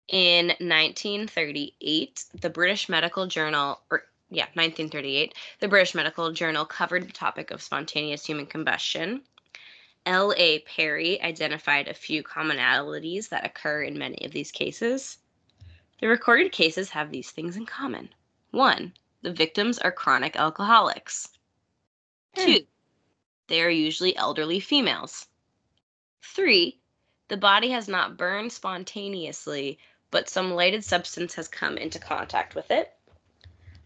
In 0.07 0.47
1938, 0.47 2.25
the 2.41 2.49
British 2.49 2.89
Medical 2.89 3.25
Journal, 3.25 3.81
or 3.89 4.03
yeah, 4.29 4.45
1938, 4.53 5.33
the 5.59 5.67
British 5.67 5.95
Medical 5.95 6.31
Journal 6.31 6.65
covered 6.65 7.07
the 7.07 7.13
topic 7.13 7.51
of 7.51 7.61
spontaneous 7.61 8.25
human 8.25 8.45
combustion. 8.45 9.23
L.A. 10.05 10.59
Perry 10.59 11.21
identified 11.21 11.87
a 11.87 11.93
few 11.93 12.23
commonalities 12.23 13.29
that 13.29 13.45
occur 13.45 13.83
in 13.83 13.97
many 13.97 14.25
of 14.25 14.31
these 14.31 14.51
cases. 14.51 15.17
The 16.01 16.07
recorded 16.07 16.51
cases 16.51 16.89
have 16.89 17.11
these 17.11 17.31
things 17.31 17.55
in 17.55 17.65
common. 17.65 18.09
One, 18.51 18.93
the 19.21 19.31
victims 19.31 19.79
are 19.79 19.91
chronic 19.91 20.35
alcoholics. 20.35 21.29
Hmm. 22.35 22.45
Two, 22.45 22.59
they 23.53 23.61
are 23.61 23.69
usually 23.69 24.17
elderly 24.17 24.59
females. 24.59 25.27
Three, 26.23 26.79
the 27.27 27.37
body 27.37 27.69
has 27.69 27.87
not 27.87 28.17
burned 28.17 28.51
spontaneously, 28.51 29.77
but 30.09 30.27
some 30.27 30.55
lighted 30.55 30.83
substance 30.83 31.35
has 31.35 31.47
come 31.47 31.77
into 31.77 31.99
contact 31.99 32.55
with 32.55 32.71
it. 32.71 32.91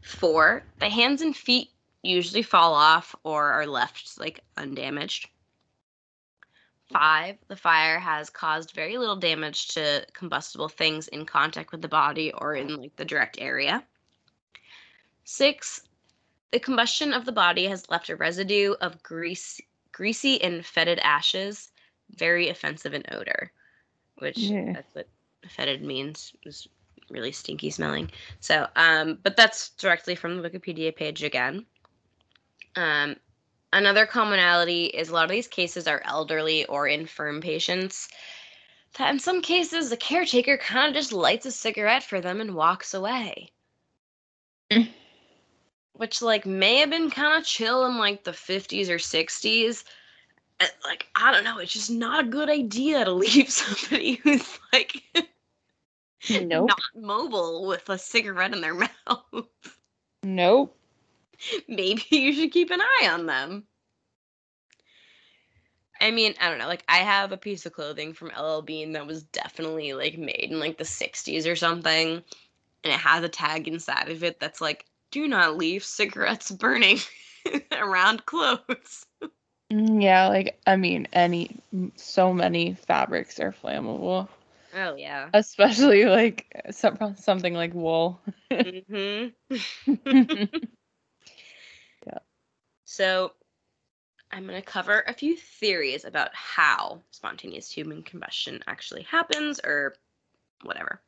Four, 0.01 0.63
the 0.79 0.87
hands 0.87 1.21
and 1.21 1.35
feet 1.35 1.71
usually 2.01 2.43
fall 2.43 2.73
off 2.73 3.13
or 3.25 3.51
are 3.51 3.67
left 3.67 4.17
like 4.17 4.39
undamaged. 4.55 5.27
Five, 6.89 7.35
the 7.49 7.57
fire 7.57 7.99
has 7.99 8.29
caused 8.29 8.71
very 8.71 8.97
little 8.97 9.17
damage 9.17 9.67
to 9.73 10.07
combustible 10.13 10.69
things 10.69 11.09
in 11.09 11.25
contact 11.25 11.73
with 11.73 11.81
the 11.81 11.89
body 11.89 12.31
or 12.31 12.55
in 12.55 12.77
like 12.77 12.95
the 12.95 13.03
direct 13.03 13.35
area. 13.41 13.83
Six, 15.25 15.81
the 16.51 16.59
combustion 16.59 17.13
of 17.13 17.25
the 17.25 17.31
body 17.31 17.65
has 17.65 17.89
left 17.89 18.09
a 18.09 18.15
residue 18.15 18.73
of 18.81 19.01
grease, 19.03 19.59
greasy 19.91 20.41
and 20.41 20.65
fetid 20.65 20.99
ashes, 20.99 21.71
very 22.11 22.49
offensive 22.49 22.93
in 22.93 23.03
odor, 23.11 23.51
which 24.19 24.37
Yeah. 24.37 24.73
that's 24.73 24.95
what 24.95 25.07
fetid 25.49 25.83
means, 25.83 26.33
is 26.43 26.67
really 27.09 27.31
stinky 27.31 27.69
smelling. 27.69 28.11
So, 28.39 28.67
um, 28.75 29.19
but 29.23 29.35
that's 29.35 29.69
directly 29.71 30.15
from 30.15 30.41
the 30.41 30.49
Wikipedia 30.49 30.95
page 30.95 31.23
again. 31.23 31.65
Um, 32.75 33.17
another 33.73 34.05
commonality 34.05 34.85
is 34.85 35.09
a 35.09 35.13
lot 35.13 35.25
of 35.25 35.29
these 35.29 35.47
cases 35.47 35.87
are 35.87 36.01
elderly 36.05 36.65
or 36.65 36.87
infirm 36.87 37.41
patients. 37.41 38.07
That 38.97 39.11
in 39.11 39.19
some 39.19 39.41
cases, 39.41 39.89
the 39.89 39.97
caretaker 39.97 40.57
kind 40.57 40.87
of 40.87 40.93
just 40.93 41.11
lights 41.11 41.45
a 41.45 41.51
cigarette 41.51 42.03
for 42.03 42.21
them 42.21 42.41
and 42.41 42.55
walks 42.55 42.93
away. 42.93 43.51
Which, 45.97 46.21
like, 46.21 46.45
may 46.45 46.77
have 46.77 46.89
been 46.91 47.09
kind 47.09 47.37
of 47.39 47.45
chill 47.45 47.85
in 47.85 47.97
like 47.97 48.23
the 48.23 48.33
50s 48.33 48.89
or 48.89 48.99
60s. 48.99 49.83
And, 50.59 50.69
eh, 50.69 50.73
like, 50.87 51.07
I 51.15 51.31
don't 51.31 51.43
know, 51.43 51.57
it's 51.59 51.73
just 51.73 51.91
not 51.91 52.23
a 52.25 52.27
good 52.27 52.49
idea 52.49 53.03
to 53.05 53.11
leave 53.13 53.49
somebody 53.49 54.15
who's 54.15 54.59
like 54.73 55.03
Nope. 56.29 56.69
not 56.69 56.79
mobile 56.95 57.67
with 57.67 57.89
a 57.89 57.97
cigarette 57.97 58.53
in 58.53 58.61
their 58.61 58.73
mouth. 59.07 59.47
Nope. 60.23 60.75
maybe 61.67 62.03
you 62.11 62.33
should 62.33 62.51
keep 62.51 62.71
an 62.71 62.81
eye 62.81 63.09
on 63.11 63.25
them. 63.25 63.67
I 65.99 66.11
mean, 66.11 66.35
I 66.39 66.49
don't 66.49 66.59
know. 66.59 66.67
Like, 66.67 66.83
I 66.87 66.97
have 66.97 67.31
a 67.31 67.37
piece 67.37 67.65
of 67.65 67.73
clothing 67.73 68.13
from 68.13 68.31
LL 68.37 68.61
Bean 68.61 68.91
that 68.93 69.07
was 69.07 69.23
definitely 69.23 69.93
like 69.93 70.17
made 70.17 70.49
in 70.51 70.59
like 70.59 70.77
the 70.77 70.85
60s 70.85 71.47
or 71.47 71.55
something. 71.55 72.23
And 72.83 72.93
it 72.93 72.99
has 72.99 73.23
a 73.23 73.29
tag 73.29 73.67
inside 73.67 74.09
of 74.09 74.23
it 74.23 74.39
that's 74.39 74.61
like, 74.61 74.85
do 75.11 75.27
not 75.27 75.57
leave 75.57 75.83
cigarettes 75.83 76.51
burning 76.51 76.99
around 77.71 78.25
clothes. 78.25 79.05
Mm, 79.71 80.01
Yeah, 80.01 80.27
like 80.27 80.59
I 80.65 80.75
mean, 80.77 81.07
any 81.13 81.61
so 81.95 82.33
many 82.33 82.73
fabrics 82.75 83.39
are 83.39 83.51
flammable, 83.51 84.29
Oh, 84.73 84.95
yeah. 84.95 85.31
especially 85.33 86.05
like 86.05 86.45
some, 86.71 87.15
something 87.17 87.53
like 87.53 87.73
wool. 87.73 88.19
hmm 88.51 89.27
Yeah. 92.05 92.19
So, 92.85 93.33
I'm 94.31 94.47
going 94.47 94.59
to 94.61 94.65
cover 94.65 95.03
a 95.07 95.13
few 95.13 95.35
theories 95.37 96.05
about 96.05 96.33
how 96.33 97.03
spontaneous 97.11 97.71
human 97.71 98.03
combustion 98.03 98.63
actually 98.67 99.03
happens 99.03 99.59
or 99.63 99.95
whatever. 100.63 101.01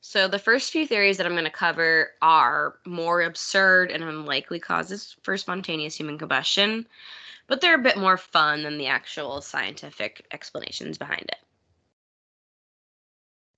So, 0.00 0.26
the 0.28 0.38
first 0.38 0.72
few 0.72 0.86
theories 0.86 1.18
that 1.18 1.26
I'm 1.26 1.32
going 1.32 1.44
to 1.44 1.50
cover 1.50 2.12
are 2.20 2.78
more 2.84 3.22
absurd 3.22 3.90
and 3.90 4.02
unlikely 4.02 4.58
causes 4.58 5.16
for 5.22 5.36
spontaneous 5.36 5.94
human 5.96 6.18
combustion, 6.18 6.88
but 7.46 7.60
they're 7.60 7.74
a 7.74 7.82
bit 7.82 7.96
more 7.96 8.16
fun 8.16 8.62
than 8.64 8.78
the 8.78 8.88
actual 8.88 9.40
scientific 9.40 10.26
explanations 10.32 10.98
behind 10.98 11.22
it. 11.28 11.38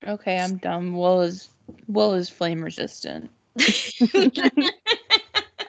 okay, 0.06 0.40
I'm 0.40 0.56
dumb. 0.58 0.94
Wool 0.94 1.22
is 1.22 1.48
wool 1.88 2.14
is 2.14 2.28
flame 2.28 2.62
resistant. 2.62 3.30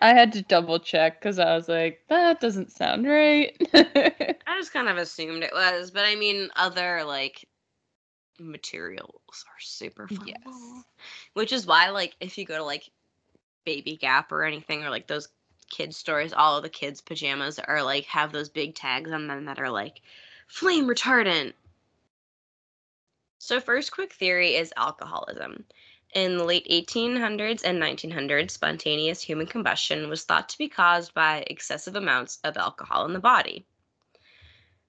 I 0.01 0.13
had 0.13 0.34
to 0.34 0.42
double 0.42 0.80
check 0.80 1.20
because 1.20 1.40
I 1.40 1.56
was 1.56 1.70
like, 1.70 2.01
that 2.10 2.40
doesn't 2.40 2.72
sound 2.72 3.08
right. 3.08 3.56
I 4.48 4.58
just 4.60 4.74
kind 4.74 4.90
of 4.90 4.98
assumed 4.98 5.44
it 5.44 5.54
was, 5.54 5.92
but 5.92 6.06
I 6.06 6.16
mean, 6.16 6.50
other 6.56 7.04
like 7.04 7.48
materials 8.42 9.46
are 9.48 9.62
super 9.62 10.08
flammable. 10.08 10.28
Yes. 10.28 10.84
Which 11.34 11.52
is 11.54 11.66
why, 11.66 11.90
like, 11.90 12.16
if 12.20 12.38
you 12.38 12.46
go 12.46 12.58
to 12.58 12.64
like 12.64 12.90
Baby 13.66 13.98
Gap 13.98 14.32
or 14.32 14.44
anything, 14.44 14.84
or 14.84 14.90
like 14.90 15.08
those 15.08 15.30
kids 15.70 15.98
stores, 15.98 16.34
all 16.34 16.58
of 16.58 16.64
the 16.64 16.70
kids' 16.70 17.02
pajamas 17.02 17.60
are 17.60 17.84
like 17.84 18.06
have 18.06 18.32
those 18.32 18.50
big 18.50 18.76
tags 18.76 19.12
on 19.12 19.28
them 19.28 19.46
that 19.46 19.60
are 19.60 19.70
like 19.70 20.02
flame 20.48 20.88
retardant. 20.88 21.54
So, 23.40 23.60
first 23.60 23.92
quick 23.92 24.14
theory 24.14 24.56
is 24.56 24.74
alcoholism. 24.78 25.66
In 26.14 26.38
the 26.38 26.44
late 26.44 26.68
1800s 26.70 27.64
and 27.64 27.82
1900s, 27.82 28.52
spontaneous 28.52 29.22
human 29.22 29.48
combustion 29.48 30.10
was 30.10 30.26
thought 30.26 30.50
to 30.50 30.58
be 30.58 30.68
caused 30.68 31.14
by 31.14 31.46
excessive 31.48 31.96
amounts 31.96 32.40
of 32.44 32.58
alcohol 32.58 33.06
in 33.06 33.14
the 33.14 33.20
body. 33.20 33.66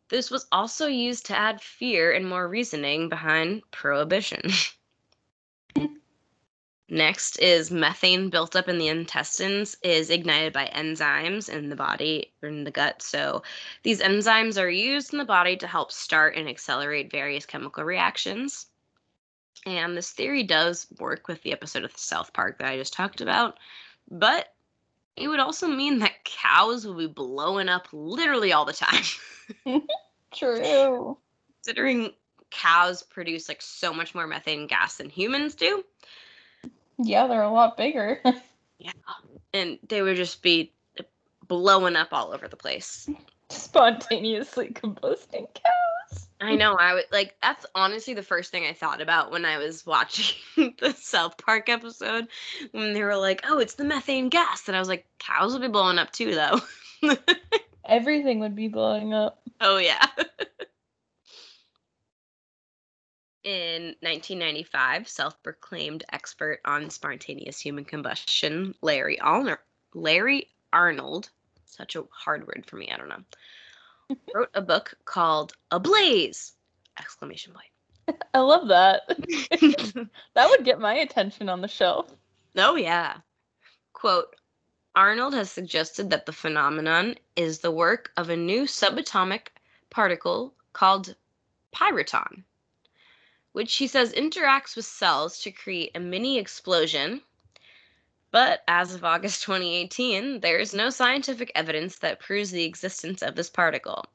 This 0.09 0.31
was 0.31 0.47
also 0.53 0.87
used 0.87 1.27
to 1.27 1.39
add 1.39 1.61
fear 1.61 2.13
and 2.13 2.29
more 2.29 2.49
reasoning 2.49 3.09
behind 3.09 3.63
prohibition. 3.71 4.43
Next 6.93 7.39
is 7.39 7.71
methane 7.71 8.29
built 8.29 8.55
up 8.55 8.69
in 8.69 8.77
the 8.77 8.89
intestines 8.89 9.79
is 9.83 10.11
ignited 10.11 10.53
by 10.53 10.71
enzymes 10.75 11.49
in 11.49 11.71
the 11.71 11.77
body 11.77 12.35
or 12.43 12.51
in 12.51 12.65
the 12.65 12.71
gut. 12.71 13.01
So 13.01 13.43
these 13.83 14.03
enzymes 14.03 14.61
are 14.61 14.69
used 14.69 15.15
in 15.15 15.19
the 15.19 15.25
body 15.25 15.57
to 15.57 15.67
help 15.67 15.91
start 15.91 16.37
and 16.37 16.47
accelerate 16.47 17.11
various 17.11 17.47
chemical 17.47 17.83
reactions. 17.83 18.67
And 19.65 19.97
this 19.97 20.11
theory 20.11 20.43
does 20.43 20.87
work 20.99 21.29
with 21.29 21.43
the 21.43 21.53
episode 21.53 21.85
of 21.85 21.97
South 21.97 22.35
Park 22.35 22.59
that 22.59 22.69
I 22.69 22.77
just 22.77 22.93
talked 22.93 23.23
about, 23.23 23.59
but 24.11 24.53
it 25.17 25.29
would 25.29 25.41
also 25.41 25.69
mean 25.69 25.99
that 25.99 26.25
cows 26.25 26.87
would 26.87 26.97
be 26.97 27.07
blowing 27.07 27.69
up 27.69 27.89
literally 27.93 28.53
all 28.53 28.65
the 28.65 28.73
time. 28.73 29.05
True. 30.35 31.19
Considering 31.63 32.11
cows 32.51 33.03
produce 33.03 33.49
like 33.49 33.63
so 33.63 33.93
much 33.93 34.15
more 34.15 34.27
methane 34.27 34.67
gas 34.67 34.97
than 34.97 35.09
humans 35.09 35.55
do, 35.55 35.85
Yeah, 36.99 37.27
they're 37.27 37.43
a 37.43 37.51
lot 37.51 37.77
bigger. 37.77 38.21
Yeah. 38.79 38.91
And 39.55 39.79
they 39.87 40.03
would 40.03 40.17
just 40.17 40.43
be 40.43 40.73
blowing 41.47 41.95
up 41.95 42.09
all 42.11 42.33
over 42.33 42.49
the 42.49 42.57
place. 42.57 43.09
Spontaneously 43.49 44.71
combusting 44.71 45.47
cows. 45.55 46.02
I 46.43 46.57
know. 46.57 46.75
I 46.75 46.95
would 46.95 47.05
like 47.13 47.37
that's 47.41 47.65
honestly 47.75 48.15
the 48.15 48.23
first 48.23 48.51
thing 48.51 48.65
I 48.65 48.73
thought 48.73 49.01
about 49.01 49.31
when 49.31 49.45
I 49.45 49.59
was 49.59 49.87
watching 49.87 50.37
the 50.81 50.93
South 50.93 51.39
Park 51.39 51.69
episode 51.69 52.27
when 52.73 52.93
they 52.95 53.03
were 53.03 53.17
like, 53.17 53.43
"Oh, 53.49 53.59
it's 53.59 53.75
the 53.75 53.85
methane 53.85 54.29
gas," 54.29 54.67
and 54.67 54.77
I 54.77 54.81
was 54.81 54.89
like, 54.89 55.07
"Cows 55.19 55.53
would 55.53 55.63
be 55.63 55.69
blowing 55.69 55.99
up 55.99 56.11
too, 56.13 56.35
though." 56.35 56.61
Everything 57.89 58.41
would 58.41 58.57
be 58.57 58.69
blowing 58.69 59.15
up. 59.15 59.41
oh 59.61 59.79
yeah. 59.79 60.07
In 63.45 63.97
1995, 64.01 65.09
self-proclaimed 65.09 66.05
expert 66.13 66.61
on 66.65 66.91
spontaneous 66.91 67.59
human 67.59 67.85
combustion, 67.85 68.73
Larry 68.83 69.19
Arnold, 69.19 69.59
Larry 69.95 70.47
Arnold, 70.73 71.29
such 71.67 71.97
a 71.97 72.05
hard 72.13 72.47
word 72.47 72.65
for 72.69 72.77
me, 72.77 72.89
I 72.93 72.97
don't 72.97 73.09
know, 73.09 73.25
wrote 74.35 74.51
a 74.55 74.63
book 74.63 74.95
called 75.05 75.55
Ablaze! 75.71 76.53
Exclamation 76.99 77.53
point. 77.53 78.19
I 78.35 78.41
love 78.41 78.69
that. 78.69 79.03
that 80.35 80.51
would 80.51 80.65
get 80.65 80.81
my 80.81 80.95
attention 80.95 81.49
on 81.49 81.61
the 81.61 81.69
shelf. 81.69 82.13
oh 82.57 82.77
yeah. 82.77 83.19
Quote 83.93 84.35
Arnold 84.95 85.33
has 85.35 85.51
suggested 85.51 86.11
that 86.11 86.27
the 86.27 86.33
phenomenon 86.33 87.15
is 87.35 87.61
the 87.61 87.71
work 87.71 88.13
of 88.17 88.29
a 88.29 88.37
new 88.37 88.65
subatomic 88.65 89.49
particle 89.89 90.55
called 90.75 91.15
pyrotron, 91.75 92.45
which 93.53 93.77
he 93.77 93.87
says 93.87 94.13
interacts 94.13 94.77
with 94.77 94.85
cells 94.85 95.39
to 95.41 95.51
create 95.51 95.93
a 95.95 96.01
mini 96.01 96.39
explosion. 96.39 97.23
But 98.33 98.63
as 98.67 98.95
of 98.95 99.05
August 99.05 99.43
2018, 99.45 100.41
there 100.41 100.59
is 100.59 100.75
no 100.75 100.89
scientific 100.89 101.53
evidence 101.55 101.99
that 101.99 102.19
proves 102.19 102.51
the 102.51 102.65
existence 102.65 103.23
of 103.23 103.37
this 103.37 103.51
particle. 103.51 104.07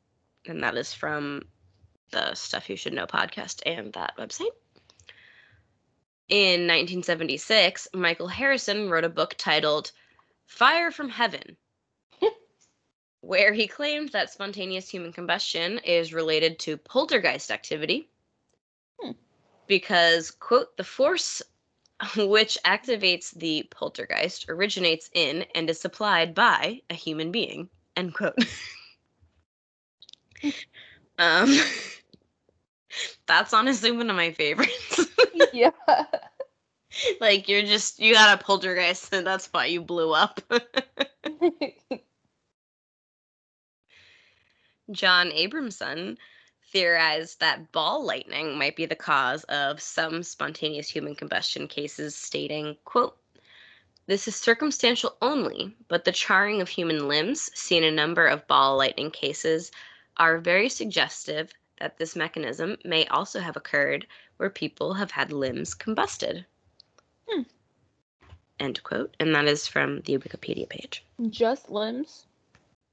And 0.48 0.64
that 0.64 0.76
is 0.76 0.92
from 0.92 1.44
the 2.12 2.34
Stuff 2.34 2.70
You 2.70 2.76
Should 2.76 2.94
Know 2.94 3.06
podcast 3.06 3.62
and 3.66 3.94
that 3.94 4.18
website. 4.18 4.52
In 6.30 6.62
1976, 6.62 7.90
Michael 7.94 8.28
Harrison 8.28 8.90
wrote 8.90 9.04
a 9.06 9.10
book 9.10 9.36
titled 9.38 9.92
Fire 10.48 10.92
from 10.92 11.10
Heaven, 11.10 11.56
where 13.22 13.54
he 13.54 13.68
claimed 13.68 14.10
that 14.10 14.32
spontaneous 14.32 14.90
human 14.90 15.14
combustion 15.14 15.78
is 15.80 16.14
related 16.14 16.60
to 16.60 16.78
poltergeist 16.78 17.52
activity 17.52 18.10
Hmm. 19.00 19.12
because, 19.68 20.32
quote, 20.32 20.76
the 20.76 20.84
force 20.84 21.44
which 22.18 22.58
activates 22.66 23.32
the 23.32 23.68
poltergeist 23.72 24.46
originates 24.50 25.10
in 25.14 25.46
and 25.56 25.70
is 25.70 25.80
supplied 25.80 26.36
by 26.36 26.82
a 26.90 26.94
human 26.94 27.32
being, 27.32 27.70
end 27.96 28.14
quote. 28.14 28.38
um, 31.18 31.58
that's 33.28 33.54
honestly 33.54 33.92
one 33.92 34.10
of 34.10 34.16
my 34.16 34.32
favorites. 34.32 35.06
yeah. 35.54 35.72
like 37.20 37.48
you're 37.48 37.64
just 37.64 38.00
you 38.00 38.14
got 38.14 38.40
a 38.40 38.44
poltergeist 38.44 39.14
and 39.14 39.26
that's 39.26 39.48
why 39.48 39.66
you 39.66 39.82
blew 39.82 40.14
up. 40.14 40.40
John 44.92 45.32
Abrahamson 45.32 46.18
theorized 46.72 47.40
that 47.40 47.72
ball 47.72 48.04
lightning 48.06 48.58
might 48.58 48.76
be 48.76 48.86
the 48.86 48.96
cause 48.96 49.44
of 49.46 49.82
some 49.82 50.24
spontaneous 50.24 50.90
human 50.90 51.16
combustion 51.16 51.68
cases, 51.68 52.16
stating, 52.16 52.78
quote, 52.84 53.18
this 54.08 54.28
is 54.28 54.36
circumstantial 54.38 55.18
only, 55.22 55.76
but 55.90 56.06
the 56.06 56.14
charring 56.14 56.62
of 56.62 56.70
human 56.70 57.10
limbs, 57.10 57.50
seen 57.54 57.84
in 57.84 57.94
a 57.94 57.96
number 57.96 58.26
of 58.26 58.48
ball 58.48 58.78
lightning 58.78 59.12
cases, 59.12 59.72
are 60.16 60.38
very 60.38 60.70
suggestive 60.70 61.52
that 61.80 61.98
this 61.98 62.16
mechanism 62.16 62.78
may 62.86 63.06
also 63.08 63.40
have 63.40 63.58
occurred 63.58 64.08
where 64.38 64.50
people 64.50 64.94
have 64.94 65.12
had 65.12 65.34
limbs 65.34 65.76
combusted. 65.76 66.46
Hmm. 67.28 67.42
End 68.60 68.82
quote. 68.84 69.14
And 69.20 69.36
that 69.36 69.46
is 69.46 69.68
from 69.68 70.02
the 70.02 70.18
Wikipedia 70.18 70.68
page. 70.70 71.04
Just 71.30 71.70
limbs. 71.70 72.26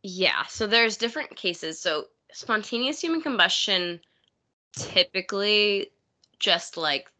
Yeah, 0.02 0.44
so 0.46 0.66
there's 0.66 0.96
different 0.96 1.36
cases. 1.36 1.78
So 1.78 2.08
spontaneous 2.34 3.00
human 3.00 3.22
combustion 3.22 4.00
typically 4.76 5.90
just 6.38 6.76
like 6.76 7.10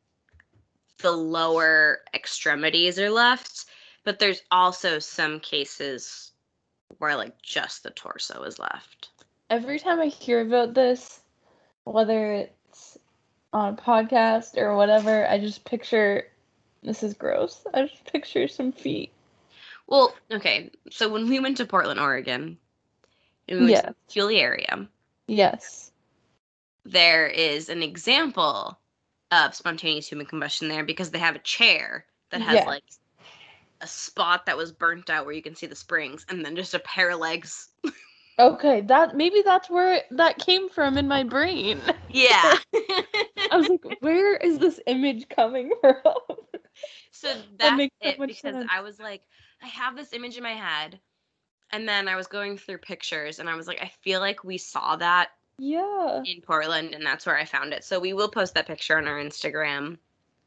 the 0.98 1.12
lower 1.12 2.00
extremities 2.14 2.98
are 2.98 3.10
left, 3.10 3.66
but 4.04 4.18
there's 4.18 4.42
also 4.50 4.98
some 4.98 5.40
cases 5.40 6.32
where 6.98 7.16
like 7.16 7.40
just 7.42 7.82
the 7.82 7.90
torso 7.90 8.42
is 8.42 8.58
left. 8.58 9.08
Every 9.50 9.78
time 9.78 10.00
I 10.00 10.06
hear 10.06 10.40
about 10.40 10.74
this, 10.74 11.20
whether 11.84 12.32
it's 12.32 12.98
on 13.52 13.74
a 13.74 13.76
podcast 13.76 14.56
or 14.56 14.76
whatever, 14.76 15.26
I 15.28 15.38
just 15.38 15.64
picture 15.64 16.26
this 16.82 17.02
is 17.02 17.14
gross. 17.14 17.64
I 17.72 17.86
just 17.86 18.04
picture 18.12 18.48
some 18.48 18.72
feet. 18.72 19.12
Well, 19.86 20.14
okay. 20.30 20.70
So 20.90 21.08
when 21.08 21.28
we 21.28 21.40
went 21.40 21.58
to 21.58 21.66
Portland, 21.66 22.00
Oregon, 22.00 22.58
we 23.48 23.56
went 23.56 23.70
Yeah. 23.70 23.90
to 24.08 24.26
the 24.26 24.40
area, 24.40 24.88
Yes. 25.28 25.92
there 26.84 27.26
is 27.26 27.68
an 27.68 27.82
example 27.82 28.80
of 29.30 29.54
spontaneous 29.54 30.08
human 30.08 30.26
combustion 30.26 30.68
there 30.68 30.84
because 30.84 31.10
they 31.10 31.18
have 31.18 31.36
a 31.36 31.40
chair 31.40 32.06
that 32.30 32.40
has 32.42 32.64
Yeah. 32.64 32.66
like 32.66 32.84
a 33.80 33.86
spot 33.86 34.46
that 34.46 34.56
was 34.56 34.72
burnt 34.72 35.10
out 35.10 35.26
where 35.26 35.34
you 35.34 35.42
can 35.42 35.54
see 35.54 35.66
the 35.66 35.76
springs 35.76 36.24
and 36.28 36.44
then 36.44 36.56
just 36.56 36.74
a 36.74 36.78
pair 36.80 37.10
of 37.10 37.20
legs. 37.20 37.68
Okay, 38.38 38.80
that 38.82 39.16
maybe 39.16 39.42
that's 39.42 39.70
where 39.70 40.02
that 40.12 40.38
came 40.38 40.68
from 40.68 40.96
in 40.98 41.06
my 41.08 41.22
brain. 41.24 41.80
Yeah. 42.08 42.56
I 43.50 43.56
was 43.56 43.68
like, 43.68 43.84
where 44.00 44.36
is 44.36 44.58
this 44.58 44.80
image 44.86 45.28
coming 45.28 45.70
from? 45.80 46.04
so 47.10 47.28
that's 47.58 47.76
makes 47.76 47.94
so 48.02 48.10
it 48.10 48.16
because 48.26 48.56
sense. 48.56 48.70
I 48.70 48.80
was 48.80 48.98
like, 48.98 49.22
I 49.62 49.66
have 49.66 49.96
this 49.96 50.12
image 50.12 50.36
in 50.36 50.42
my 50.42 50.52
head. 50.52 51.00
And 51.74 51.88
then 51.88 52.06
I 52.06 52.14
was 52.14 52.28
going 52.28 52.56
through 52.56 52.78
pictures 52.78 53.40
and 53.40 53.50
I 53.50 53.56
was 53.56 53.66
like, 53.66 53.82
I 53.82 53.90
feel 54.02 54.20
like 54.20 54.44
we 54.44 54.58
saw 54.58 54.94
that 54.94 55.30
yeah. 55.58 56.22
in 56.24 56.40
Portland 56.40 56.94
and 56.94 57.04
that's 57.04 57.26
where 57.26 57.36
I 57.36 57.44
found 57.44 57.72
it. 57.72 57.82
So 57.82 57.98
we 57.98 58.12
will 58.12 58.28
post 58.28 58.54
that 58.54 58.68
picture 58.68 58.96
on 58.96 59.08
our 59.08 59.18
Instagram. 59.18 59.98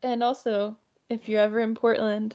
And 0.04 0.24
also, 0.24 0.78
if 1.10 1.28
you're 1.28 1.42
ever 1.42 1.60
in 1.60 1.76
Portland, 1.76 2.34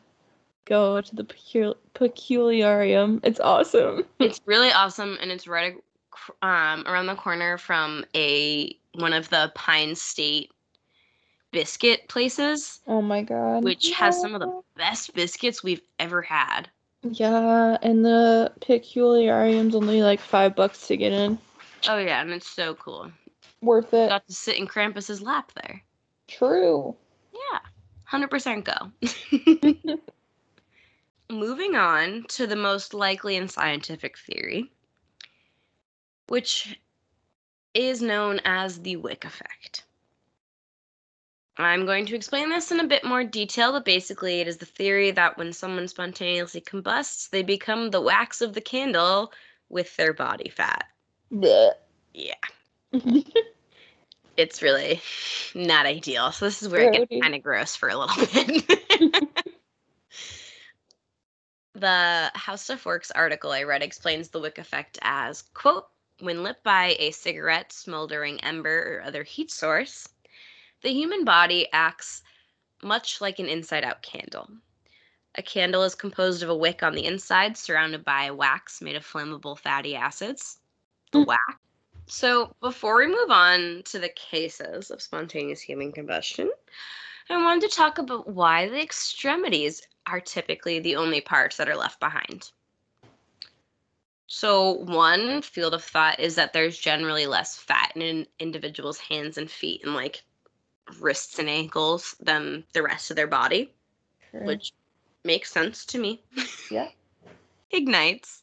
go 0.66 1.00
to 1.00 1.16
the 1.16 1.24
Pecul- 1.24 1.76
Peculiarium. 1.94 3.20
It's 3.22 3.40
awesome. 3.40 4.04
it's 4.18 4.42
really 4.44 4.70
awesome 4.70 5.16
and 5.22 5.32
it's 5.32 5.48
right 5.48 5.74
um, 6.42 6.84
around 6.86 7.06
the 7.06 7.14
corner 7.14 7.56
from 7.56 8.04
a 8.14 8.76
one 8.96 9.14
of 9.14 9.30
the 9.30 9.50
Pine 9.54 9.94
State 9.94 10.50
biscuit 11.50 12.08
places, 12.08 12.80
Oh 12.86 13.00
my 13.00 13.22
god. 13.22 13.64
which 13.64 13.92
has 13.92 14.20
some 14.20 14.34
of 14.34 14.42
the 14.42 14.60
best 14.76 15.14
biscuits 15.14 15.64
we've 15.64 15.80
ever 15.98 16.20
had. 16.20 16.68
Yeah, 17.02 17.78
and 17.82 18.04
the 18.04 18.52
Peculiarium's 18.60 19.74
only 19.74 20.02
like 20.02 20.20
five 20.20 20.54
bucks 20.54 20.86
to 20.86 20.96
get 20.96 21.12
in. 21.12 21.38
Oh 21.88 21.98
yeah, 21.98 22.22
and 22.22 22.30
it's 22.30 22.48
so 22.48 22.74
cool. 22.74 23.10
Worth 23.60 23.92
it. 23.92 24.08
Got 24.08 24.26
to 24.26 24.32
sit 24.32 24.56
in 24.56 24.66
Krampus's 24.66 25.20
lap 25.20 25.52
there. 25.62 25.82
True. 26.28 26.94
Yeah, 27.32 27.58
hundred 28.04 28.30
percent 28.30 28.64
go. 28.64 29.98
Moving 31.30 31.74
on 31.74 32.24
to 32.28 32.46
the 32.46 32.56
most 32.56 32.94
likely 32.94 33.36
and 33.36 33.50
scientific 33.50 34.16
theory, 34.18 34.70
which 36.28 36.78
is 37.74 38.02
known 38.02 38.40
as 38.44 38.80
the 38.80 38.96
Wick 38.96 39.24
effect. 39.24 39.84
I'm 41.58 41.84
going 41.84 42.06
to 42.06 42.16
explain 42.16 42.48
this 42.48 42.72
in 42.72 42.80
a 42.80 42.86
bit 42.86 43.04
more 43.04 43.24
detail, 43.24 43.72
but 43.72 43.84
basically, 43.84 44.40
it 44.40 44.48
is 44.48 44.56
the 44.56 44.66
theory 44.66 45.10
that 45.10 45.36
when 45.36 45.52
someone 45.52 45.86
spontaneously 45.86 46.62
combusts, 46.62 47.28
they 47.28 47.42
become 47.42 47.90
the 47.90 48.00
wax 48.00 48.40
of 48.40 48.54
the 48.54 48.60
candle 48.60 49.32
with 49.68 49.94
their 49.96 50.14
body 50.14 50.48
fat. 50.48 50.84
Blech. 51.30 51.72
Yeah, 52.14 52.34
it's 54.36 54.62
really 54.62 55.00
not 55.54 55.86
ideal. 55.86 56.32
So, 56.32 56.46
this 56.46 56.62
is 56.62 56.68
where 56.68 56.90
it 56.90 57.08
gets 57.08 57.22
kind 57.22 57.34
of 57.34 57.42
gross 57.42 57.76
for 57.76 57.90
a 57.90 57.96
little 57.96 58.26
bit. 58.32 59.28
the 61.74 62.30
How 62.34 62.56
Stuff 62.56 62.86
Works 62.86 63.10
article 63.10 63.50
I 63.50 63.64
read 63.64 63.82
explains 63.82 64.28
the 64.28 64.40
wick 64.40 64.58
effect 64.58 64.98
as, 65.02 65.42
quote, 65.54 65.86
when 66.20 66.42
lit 66.42 66.62
by 66.62 66.96
a 66.98 67.10
cigarette, 67.10 67.72
smoldering 67.72 68.40
ember, 68.40 68.98
or 68.98 69.06
other 69.06 69.22
heat 69.22 69.50
source, 69.50 70.08
the 70.82 70.92
human 70.92 71.24
body 71.24 71.68
acts 71.72 72.22
much 72.82 73.20
like 73.20 73.38
an 73.38 73.46
inside 73.46 73.84
out 73.84 74.02
candle. 74.02 74.48
A 75.36 75.42
candle 75.42 75.82
is 75.82 75.94
composed 75.94 76.42
of 76.42 76.50
a 76.50 76.56
wick 76.56 76.82
on 76.82 76.94
the 76.94 77.06
inside 77.06 77.56
surrounded 77.56 78.04
by 78.04 78.30
wax 78.30 78.82
made 78.82 78.96
of 78.96 79.06
flammable 79.06 79.58
fatty 79.58 79.96
acids, 79.96 80.58
the 81.12 81.20
Mm. 81.20 81.26
wax. 81.26 81.56
So, 82.06 82.54
before 82.60 82.96
we 82.96 83.06
move 83.06 83.30
on 83.30 83.82
to 83.86 83.98
the 83.98 84.10
cases 84.10 84.90
of 84.90 85.00
spontaneous 85.00 85.60
human 85.60 85.92
combustion, 85.92 86.50
I 87.30 87.42
wanted 87.42 87.70
to 87.70 87.76
talk 87.76 87.98
about 87.98 88.28
why 88.28 88.68
the 88.68 88.82
extremities 88.82 89.80
are 90.06 90.20
typically 90.20 90.80
the 90.80 90.96
only 90.96 91.20
parts 91.20 91.56
that 91.56 91.68
are 91.68 91.76
left 91.76 92.00
behind. 92.00 92.50
So, 94.26 94.72
one 94.72 95.42
field 95.42 95.74
of 95.74 95.84
thought 95.84 96.18
is 96.18 96.34
that 96.34 96.52
there's 96.52 96.78
generally 96.78 97.26
less 97.26 97.56
fat 97.56 97.92
in 97.94 98.02
an 98.02 98.26
individual's 98.38 98.98
hands 98.98 99.38
and 99.38 99.50
feet 99.50 99.84
and 99.84 99.94
like 99.94 100.24
wrists 101.00 101.38
and 101.38 101.48
ankles 101.48 102.16
than 102.20 102.64
the 102.72 102.82
rest 102.82 103.10
of 103.10 103.16
their 103.16 103.26
body, 103.26 103.72
True. 104.30 104.44
which 104.44 104.72
makes 105.24 105.50
sense 105.50 105.84
to 105.86 105.98
me. 105.98 106.22
yeah. 106.70 106.88
Ignites. 107.70 108.42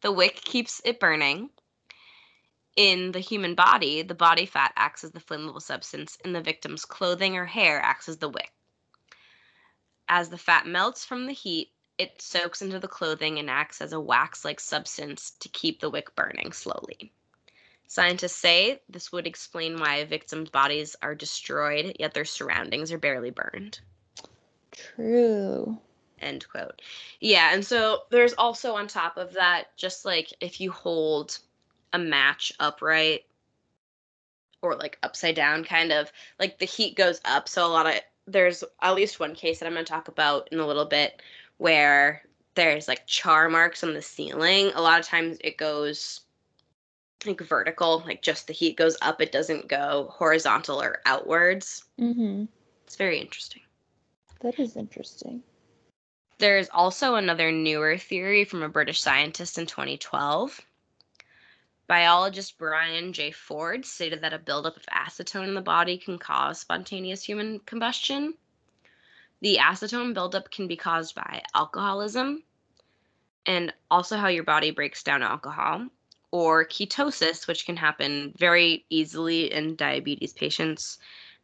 The 0.00 0.12
wick 0.12 0.36
keeps 0.36 0.80
it 0.84 0.98
burning. 0.98 1.50
In 2.76 3.12
the 3.12 3.20
human 3.20 3.54
body, 3.54 4.02
the 4.02 4.14
body 4.14 4.46
fat 4.46 4.72
acts 4.76 5.04
as 5.04 5.10
the 5.10 5.20
flammable 5.20 5.60
substance, 5.60 6.16
and 6.24 6.34
the 6.34 6.40
victim's 6.40 6.84
clothing 6.84 7.36
or 7.36 7.44
hair 7.44 7.80
acts 7.80 8.08
as 8.08 8.18
the 8.18 8.28
wick. 8.28 8.52
As 10.08 10.30
the 10.30 10.38
fat 10.38 10.66
melts 10.66 11.04
from 11.04 11.26
the 11.26 11.32
heat, 11.32 11.72
it 11.98 12.22
soaks 12.22 12.62
into 12.62 12.78
the 12.78 12.88
clothing 12.88 13.38
and 13.38 13.50
acts 13.50 13.80
as 13.82 13.92
a 13.92 14.00
wax 14.00 14.44
like 14.44 14.58
substance 14.58 15.32
to 15.40 15.48
keep 15.50 15.80
the 15.80 15.90
wick 15.90 16.14
burning 16.14 16.52
slowly. 16.52 17.12
Scientists 17.90 18.36
say 18.36 18.80
this 18.88 19.10
would 19.10 19.26
explain 19.26 19.80
why 19.80 20.04
victims' 20.04 20.48
bodies 20.48 20.94
are 21.02 21.12
destroyed, 21.12 21.96
yet 21.98 22.14
their 22.14 22.24
surroundings 22.24 22.92
are 22.92 22.98
barely 22.98 23.30
burned. 23.30 23.80
True. 24.70 25.76
End 26.20 26.46
quote. 26.48 26.80
Yeah, 27.18 27.52
and 27.52 27.66
so 27.66 28.02
there's 28.10 28.34
also 28.34 28.76
on 28.76 28.86
top 28.86 29.16
of 29.16 29.32
that, 29.32 29.76
just 29.76 30.04
like 30.04 30.32
if 30.40 30.60
you 30.60 30.70
hold 30.70 31.40
a 31.92 31.98
match 31.98 32.52
upright 32.60 33.24
or 34.62 34.76
like 34.76 34.96
upside 35.02 35.34
down, 35.34 35.64
kind 35.64 35.90
of 35.90 36.12
like 36.38 36.60
the 36.60 36.66
heat 36.66 36.94
goes 36.96 37.20
up. 37.24 37.48
So 37.48 37.66
a 37.66 37.74
lot 37.74 37.88
of 37.88 37.94
there's 38.24 38.62
at 38.80 38.94
least 38.94 39.18
one 39.18 39.34
case 39.34 39.58
that 39.58 39.66
I'm 39.66 39.72
going 39.72 39.84
to 39.84 39.92
talk 39.92 40.06
about 40.06 40.48
in 40.52 40.60
a 40.60 40.66
little 40.66 40.86
bit 40.86 41.20
where 41.58 42.22
there's 42.54 42.86
like 42.86 43.08
char 43.08 43.48
marks 43.48 43.82
on 43.82 43.94
the 43.94 44.02
ceiling. 44.02 44.70
A 44.76 44.80
lot 44.80 45.00
of 45.00 45.06
times 45.06 45.38
it 45.42 45.56
goes 45.56 46.20
like 47.26 47.40
vertical, 47.40 48.02
like 48.06 48.22
just 48.22 48.46
the 48.46 48.52
heat 48.52 48.76
goes 48.76 48.96
up, 49.02 49.20
it 49.20 49.32
doesn't 49.32 49.68
go 49.68 50.08
horizontal 50.12 50.80
or 50.80 51.00
outwards. 51.06 51.84
Mm-hmm. 51.98 52.44
It's 52.84 52.96
very 52.96 53.18
interesting. 53.18 53.62
That 54.40 54.58
is 54.58 54.76
interesting. 54.76 55.42
There's 56.38 56.70
also 56.72 57.16
another 57.16 57.52
newer 57.52 57.98
theory 57.98 58.44
from 58.44 58.62
a 58.62 58.68
British 58.68 59.00
scientist 59.00 59.58
in 59.58 59.66
2012. 59.66 60.60
Biologist 61.86 62.56
Brian 62.56 63.12
J. 63.12 63.32
Ford 63.32 63.84
stated 63.84 64.22
that 64.22 64.32
a 64.32 64.38
buildup 64.38 64.76
of 64.76 64.86
acetone 64.86 65.48
in 65.48 65.54
the 65.54 65.60
body 65.60 65.98
can 65.98 66.18
cause 66.18 66.60
spontaneous 66.60 67.22
human 67.22 67.58
combustion. 67.60 68.34
The 69.42 69.58
acetone 69.60 70.14
buildup 70.14 70.50
can 70.50 70.68
be 70.68 70.76
caused 70.76 71.14
by 71.14 71.42
alcoholism 71.54 72.44
and 73.44 73.72
also 73.90 74.16
how 74.16 74.28
your 74.28 74.44
body 74.44 74.70
breaks 74.70 75.02
down 75.02 75.22
alcohol, 75.22 75.88
or 76.32 76.64
ketosis, 76.64 77.46
which 77.46 77.66
can 77.66 77.76
happen 77.76 78.32
very 78.38 78.84
easily 78.90 79.52
in 79.52 79.76
diabetes 79.76 80.32
patients 80.32 80.98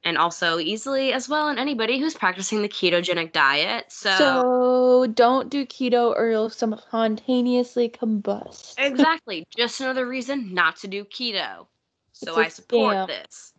and 0.05 0.16
also 0.16 0.59
easily 0.59 1.12
as 1.12 1.29
well 1.29 1.49
in 1.49 1.59
anybody 1.59 1.99
who's 1.99 2.14
practicing 2.14 2.62
the 2.62 2.68
ketogenic 2.68 3.33
diet. 3.33 3.87
So, 3.90 4.09
So 4.11 5.07
don't 5.12 5.51
do 5.51 5.66
keto 5.66 6.14
or 6.14 6.31
you'll 6.31 6.51
spontaneously 6.51 7.88
combust. 7.88 8.75
exactly, 8.79 9.44
just 9.57 9.81
another 9.81 10.07
reason 10.07 10.55
not 10.55 10.77
to 10.79 10.88
do 10.88 11.05
keto. 11.05 11.66
So 12.12 12.37
I 12.37 12.49
support 12.49 12.96
scam. 12.96 13.07
this. 13.09 13.53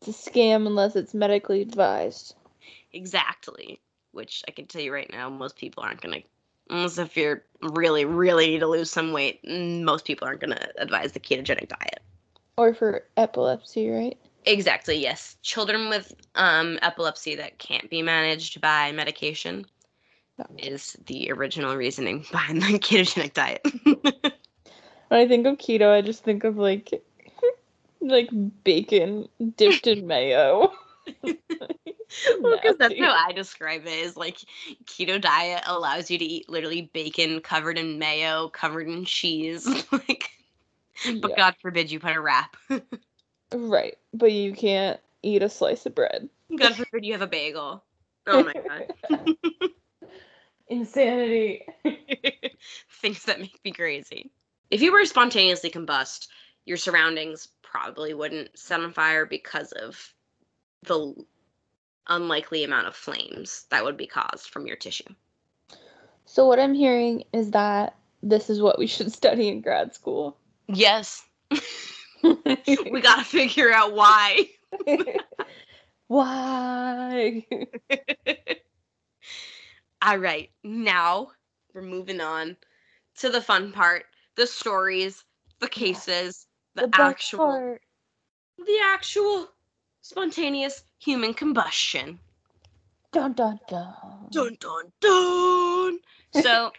It's 0.00 0.26
a 0.26 0.30
scam 0.30 0.66
unless 0.66 0.94
it's 0.94 1.14
medically 1.14 1.62
advised. 1.62 2.34
exactly, 2.92 3.80
which 4.12 4.44
I 4.46 4.52
can 4.52 4.66
tell 4.66 4.80
you 4.82 4.92
right 4.92 5.10
now, 5.10 5.28
most 5.30 5.56
people 5.56 5.82
aren't 5.82 6.00
gonna. 6.00 6.18
Unless 6.70 6.98
if 6.98 7.16
you're 7.16 7.44
really, 7.62 8.04
really 8.04 8.48
need 8.48 8.58
to 8.60 8.66
lose 8.66 8.90
some 8.90 9.12
weight, 9.12 9.40
most 9.48 10.04
people 10.04 10.26
aren't 10.28 10.40
gonna 10.40 10.68
advise 10.78 11.12
the 11.12 11.20
ketogenic 11.20 11.68
diet. 11.68 12.00
Or 12.56 12.74
for 12.74 13.04
epilepsy, 13.16 13.88
right? 13.88 14.18
Exactly, 14.44 14.96
yes. 14.96 15.36
Children 15.42 15.88
with 15.88 16.12
um, 16.34 16.78
epilepsy 16.82 17.34
that 17.36 17.58
can't 17.58 17.88
be 17.90 18.02
managed 18.02 18.60
by 18.60 18.92
medication 18.92 19.66
No. 20.38 20.46
is 20.58 20.96
the 21.06 21.30
original 21.32 21.76
reasoning 21.76 22.24
behind 22.32 22.62
the 22.62 22.78
ketogenic 22.78 23.32
diet. 23.34 23.60
When 23.84 25.20
I 25.20 25.26
think 25.28 25.46
of 25.46 25.56
keto, 25.58 25.92
I 25.92 26.02
just 26.02 26.22
think 26.24 26.44
of 26.44 26.56
like 26.58 27.02
like 28.00 28.28
bacon 28.64 29.28
dipped 29.56 29.86
in 29.86 30.06
mayo. 30.06 30.72
well, 32.40 32.56
because 32.56 32.76
that's 32.78 32.98
how 32.98 33.12
I 33.12 33.32
describe 33.32 33.86
it 33.86 33.92
is 33.92 34.16
like 34.16 34.38
keto 34.84 35.20
diet 35.20 35.62
allows 35.66 36.10
you 36.10 36.18
to 36.18 36.24
eat 36.24 36.48
literally 36.48 36.90
bacon 36.92 37.40
covered 37.40 37.78
in 37.78 37.98
mayo, 37.98 38.48
covered 38.48 38.88
in 38.88 39.04
cheese. 39.04 39.66
like, 39.92 40.30
but 41.20 41.30
Yeah. 41.30 41.36
God 41.36 41.54
forbid 41.60 41.90
you 41.90 42.00
put 42.00 42.16
a 42.16 42.20
wrap. 42.20 42.56
Right, 43.50 43.96
but 44.12 44.30
you 44.32 44.52
can't 44.52 45.00
eat 45.22 45.42
a 45.42 45.48
slice 45.48 45.86
of 45.86 45.94
bread. 45.94 46.28
God 46.54 46.74
forbid 46.74 47.06
you 47.06 47.14
have 47.14 47.22
a 47.22 47.26
bagel. 47.26 47.82
Oh 48.26 48.44
my 48.44 48.52
god. 48.52 49.34
Insanity. 50.68 51.64
Things 53.00 53.24
that 53.24 53.40
make 53.40 53.58
me 53.64 53.72
crazy. 53.72 54.30
If 54.70 54.82
you 54.82 54.92
were 54.92 55.04
spontaneously 55.06 55.70
combust, 55.70 56.28
your 56.66 56.76
surroundings 56.76 57.48
probably 57.62 58.12
wouldn't 58.12 58.58
set 58.58 58.80
on 58.80 58.92
fire 58.92 59.24
because 59.24 59.72
of 59.72 60.12
the 60.82 61.14
unlikely 62.08 62.64
amount 62.64 62.86
of 62.86 62.96
flames 62.96 63.66
that 63.70 63.84
would 63.84 63.96
be 63.96 64.06
caused 64.06 64.50
from 64.50 64.66
your 64.66 64.76
tissue. 64.76 65.14
So 66.24 66.46
what 66.46 66.58
I'm 66.58 66.74
hearing 66.74 67.24
is 67.32 67.52
that 67.52 67.96
this 68.22 68.50
is 68.50 68.60
what 68.60 68.78
we 68.78 68.86
should 68.86 69.12
study 69.12 69.48
in 69.48 69.60
grad 69.60 69.94
school. 69.94 70.36
Yes. 70.66 71.24
we 72.22 73.00
got 73.00 73.18
to 73.18 73.24
figure 73.24 73.72
out 73.72 73.94
why. 73.94 74.48
Why? 76.08 77.46
All 80.02 80.16
right, 80.16 80.50
now 80.64 81.32
we're 81.74 81.82
moving 81.82 82.20
on 82.20 82.56
to 83.18 83.28
the 83.28 83.42
fun 83.42 83.72
part 83.72 84.06
the 84.36 84.46
stories, 84.46 85.24
the 85.60 85.68
cases, 85.68 86.46
the, 86.76 86.88
best 86.88 87.00
actual. 87.00 87.76
the 88.56 88.78
actual 88.84 89.48
spontaneous 90.00 90.82
human 90.98 91.34
combustion. 91.34 92.18
Dun 93.12 93.32
dun 93.32 93.58
dun. 93.68 94.28
Dun 94.30 94.56
dun 94.60 94.92
dun. 95.00 95.98
So, 96.42 96.72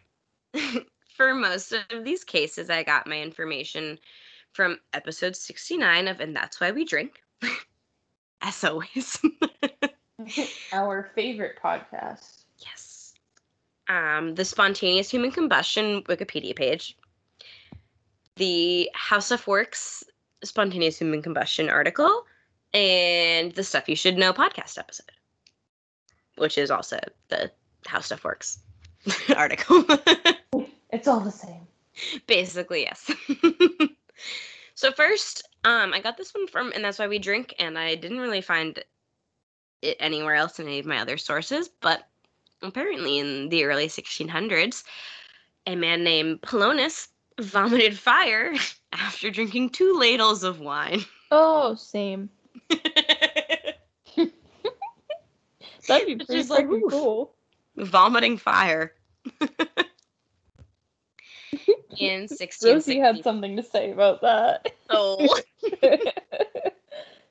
for 1.16 1.34
most 1.34 1.72
of 1.72 2.04
these 2.04 2.24
cases, 2.24 2.70
I 2.70 2.84
got 2.84 3.08
my 3.08 3.20
information 3.20 3.98
from 4.54 4.80
episode 4.94 5.36
69 5.36 6.08
of 6.08 6.20
And 6.20 6.36
That's 6.36 6.60
Why 6.60 6.72
We 6.72 6.86
Drink. 6.86 7.22
As 8.42 8.64
always. 8.64 9.20
Our 10.74 11.12
favorite 11.16 11.58
podcast. 11.64 12.44
yes. 12.60 13.14
Um, 13.88 14.36
the 14.36 14.46
spontaneous 14.46 15.10
human 15.10 15.32
combustion 15.32 16.04
Wikipedia 16.04 16.56
page. 16.56 16.96
The 18.36 18.90
How 18.94 19.20
Stuff 19.20 19.48
Works 19.48 20.04
spontaneous 20.44 20.98
human 21.00 21.22
combustion 21.22 21.70
article 21.70 22.26
and 22.74 23.54
the 23.54 23.64
stuff 23.64 23.90
you 23.90 23.96
should 23.96 24.18
know 24.18 24.32
podcast 24.34 24.78
episode 24.78 25.12
which 26.38 26.58
is 26.58 26.70
also 26.72 27.00
the 27.30 27.52
how 27.86 28.00
stuff 28.00 28.24
works 28.24 28.60
article 29.36 29.84
It's 30.92 31.08
all 31.08 31.20
the 31.20 31.32
same. 31.32 31.68
basically 32.28 32.82
yes 32.82 33.10
so 34.76 34.92
first 34.92 35.48
um 35.64 35.94
i 35.94 36.00
got 36.02 36.18
this 36.18 36.34
one 36.34 36.48
from 36.48 36.72
and 36.74 36.84
that's 36.84 37.00
why 37.00 37.08
we 37.08 37.20
drink 37.20 37.54
and 37.60 37.78
i 37.78 37.96
didn't 37.96 38.20
really 38.20 38.42
find 38.42 38.84
it 39.82 39.98
anywhere 40.00 40.36
else 40.36 40.60
in 40.60 40.68
any 40.68 40.80
of 40.80 40.86
my 40.86 41.00
other 41.00 41.18
sources 41.18 41.70
but 41.82 42.08
apparently 42.62 43.20
in 43.20 43.50
the 43.50 43.64
early 43.66 43.88
1600s 43.88 44.84
a 45.68 45.76
man 45.76 46.04
named 46.04 46.42
polonus 46.42 47.08
vomited 47.40 47.98
fire 47.98 48.54
after 48.94 49.30
drinking 49.32 49.70
two 49.70 49.94
ladles 49.98 50.44
of 50.44 50.60
wine 50.60 51.02
Oh, 51.32 51.76
same. 51.76 52.28
That'd 55.90 56.08
be 56.08 56.16
pretty 56.16 56.34
just 56.42 56.50
like, 56.50 56.68
cool. 56.90 57.34
vomiting 57.76 58.38
fire 58.38 58.94
in 61.98 62.22
1660 62.22 62.72
Rosie 62.72 63.00
had 63.00 63.24
something 63.24 63.56
to 63.58 63.64
say 63.64 63.92
about 63.92 64.22
that. 64.22 64.72
Oh, 64.90 65.38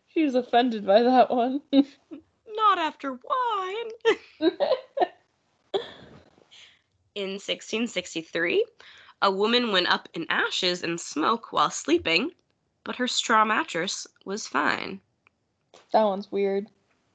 she 0.08 0.24
was 0.24 0.34
offended 0.34 0.86
by 0.86 1.02
that 1.02 1.30
one. 1.30 1.62
not 1.72 2.78
after 2.78 3.12
wine. 3.12 4.20
In 7.14 7.30
1663, 7.30 8.64
a 9.22 9.30
woman 9.30 9.72
went 9.72 9.90
up 9.90 10.08
in 10.14 10.24
ashes 10.28 10.84
and 10.84 11.00
smoke 11.00 11.52
while 11.52 11.70
sleeping, 11.70 12.30
but 12.84 12.94
her 12.94 13.08
straw 13.08 13.44
mattress 13.44 14.06
was 14.24 14.46
fine. 14.46 15.00
that 15.92 16.04
one's 16.04 16.30
weird. 16.30 16.68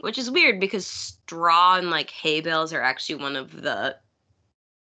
Which 0.04 0.18
is 0.18 0.30
weird 0.30 0.60
because 0.60 0.86
straw 0.86 1.78
and 1.78 1.89
like 1.89 2.10
hay 2.10 2.42
bales 2.42 2.74
are 2.74 2.82
actually 2.82 3.24
one 3.24 3.38
of 3.38 3.62
the 3.62 3.96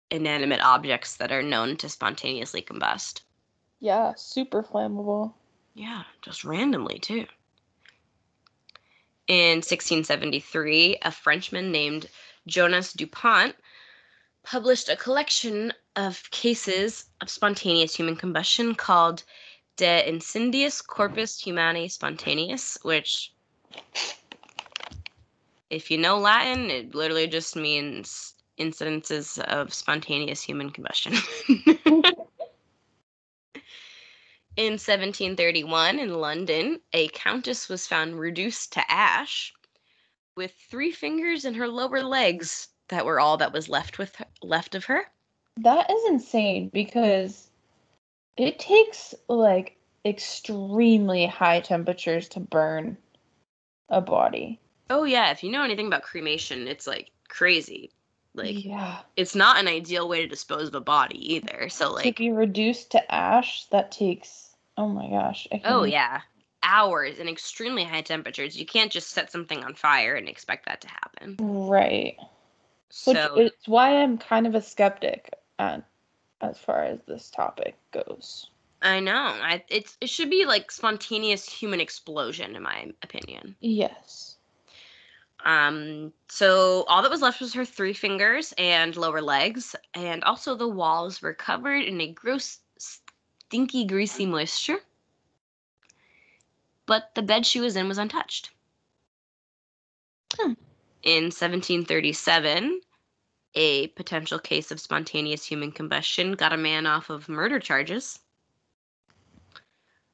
inanimate 0.10 0.62
objects 0.62 1.18
that 1.18 1.32
are 1.32 1.44
known 1.44 1.78
to 1.78 1.90
spontaneously 1.90 2.64
combust. 2.64 3.22
Yeah, 3.80 4.16
super 4.16 4.64
flammable. 4.64 5.36
Yeah, 5.76 6.06
just 6.24 6.44
randomly 6.44 6.98
too. 6.98 7.28
In 9.28 9.58
1673, 9.58 10.98
a 11.04 11.12
Frenchman 11.12 11.72
named 11.72 12.10
Jonas 12.48 12.92
Dupont 12.92 13.56
published 14.42 14.90
a 14.90 14.96
collection 14.96 15.72
of 15.96 16.32
cases 16.32 17.06
of 17.22 17.30
spontaneous 17.30 17.96
human 17.96 18.16
combustion 18.16 18.74
called 18.74 19.22
De 19.78 20.04
Incendiis 20.10 20.84
Corpus 20.84 21.40
Humani 21.40 21.90
Spontaneus, 21.90 22.80
which, 22.82 23.32
if 25.72 25.90
you 25.90 25.98
know 25.98 26.20
Latin, 26.20 26.70
it 26.70 26.94
literally 26.94 27.28
just 27.28 27.56
means 27.56 28.36
incidences 28.60 29.40
of 29.40 29.74
spontaneous 29.74 30.42
human 30.42 30.70
combustion. 30.70 31.14
In 34.58 34.74
1731, 34.74 35.98
in 35.98 36.14
London, 36.14 36.82
a 36.92 37.08
countess 37.08 37.70
was 37.70 37.88
found 37.88 38.20
reduced 38.20 38.74
to 38.74 38.92
ash 38.92 39.54
with 40.36 40.52
three 40.70 40.92
fingers 40.92 41.46
in 41.46 41.54
her 41.54 41.70
lower 41.70 42.04
legs 42.04 42.68
that 42.90 43.06
were 43.06 43.22
all 43.22 43.38
that 43.38 43.54
was 43.54 43.70
left 43.70 43.98
with 43.98 44.14
her, 44.18 44.26
left 44.44 44.76
of 44.76 44.84
her. 44.86 45.06
That 45.56 45.90
is 45.90 46.10
insane 46.10 46.70
because 46.74 47.50
it 48.36 48.60
takes 48.60 49.16
like 49.30 49.78
extremely 50.04 51.26
high 51.28 51.62
temperatures 51.62 52.28
to 52.30 52.42
burn 52.42 52.98
a 53.88 54.02
body. 54.02 54.60
Oh 54.90 55.04
yeah, 55.04 55.32
if 55.32 55.44
you 55.44 55.52
know 55.52 55.64
anything 55.64 55.88
about 55.88 56.04
cremation, 56.04 56.68
it's 56.68 56.88
like 56.88 57.12
crazy. 57.28 57.92
Like 58.34 58.64
yeah. 58.64 59.00
it's 59.18 59.36
not 59.36 59.60
an 59.60 59.68
ideal 59.68 60.08
way 60.08 60.22
to 60.22 60.28
dispose 60.28 60.70
of 60.70 60.76
a 60.76 60.82
body 60.82 61.36
either. 61.36 61.70
So 61.70 61.92
like 61.92 62.04
to 62.04 62.14
be 62.14 62.32
reduced 62.32 62.92
to 62.92 63.14
ash, 63.14 63.66
that 63.72 63.92
takes 63.92 64.56
oh 64.78 64.88
my 64.88 65.10
gosh. 65.10 65.48
Oh 65.66 65.84
yeah, 65.84 66.22
hours 66.64 67.20
and 67.20 67.28
extremely 67.30 67.84
high 67.84 68.02
temperatures. 68.02 68.58
You 68.58 68.66
can't 68.66 68.92
just 68.92 69.10
set 69.10 69.32
something 69.32 69.64
on 69.64 69.76
fire 69.76 70.16
and 70.16 70.30
expect 70.30 70.66
that 70.66 70.82
to 70.82 70.88
happen. 70.88 71.38
Right. 71.40 72.18
So 72.90 73.36
Which 73.36 73.48
it's 73.48 73.68
why 73.68 74.02
I'm 74.02 74.18
kind 74.18 74.48
of 74.48 74.56
a 74.56 74.62
skeptic 74.62 75.34
on 75.60 75.84
as 76.42 76.58
far 76.58 76.84
as 76.84 77.00
this 77.08 77.30
topic 77.30 77.76
goes. 77.92 78.50
I 78.82 79.00
know. 79.00 79.14
I 79.14 79.64
it's 79.70 79.98
it 80.02 80.10
should 80.10 80.30
be 80.30 80.46
like 80.46 80.72
spontaneous 80.72 81.48
human 81.48 81.80
explosion 81.80 82.56
in 82.56 82.64
my 82.64 82.92
opinion. 83.04 83.56
Yes. 83.60 84.31
Um 85.46 86.14
so 86.28 86.84
all 86.88 87.02
that 87.02 87.12
was 87.12 87.22
left 87.22 87.42
was 87.42 87.54
her 87.54 87.66
three 87.66 87.94
fingers 87.94 88.54
and 88.58 88.96
lower 88.96 89.22
legs 89.22 89.76
and 89.94 90.24
also 90.24 90.56
the 90.56 90.68
walls 90.68 91.22
were 91.22 91.34
covered 91.34 91.84
in 91.84 92.00
a 92.02 92.12
gross 92.12 92.60
stinky 92.78 93.86
greasy 93.86 94.26
moisture. 94.26 94.80
But 96.86 97.12
the 97.16 97.22
bed 97.22 97.46
she 97.46 97.60
was 97.60 97.76
in 97.76 97.88
was 97.88 97.98
untouched. 97.98 98.52
Hmm. 100.36 100.54
In 101.04 101.26
1737, 101.26 102.82
a 103.56 103.88
potential 103.88 104.40
case 104.40 104.72
of 104.72 104.80
spontaneous 104.80 105.46
human 105.46 105.72
combustion 105.72 106.34
got 106.34 106.54
a 106.54 106.58
man 106.58 106.86
off 106.86 107.10
of 107.10 107.28
murder 107.28 107.60
charges. 107.60 108.20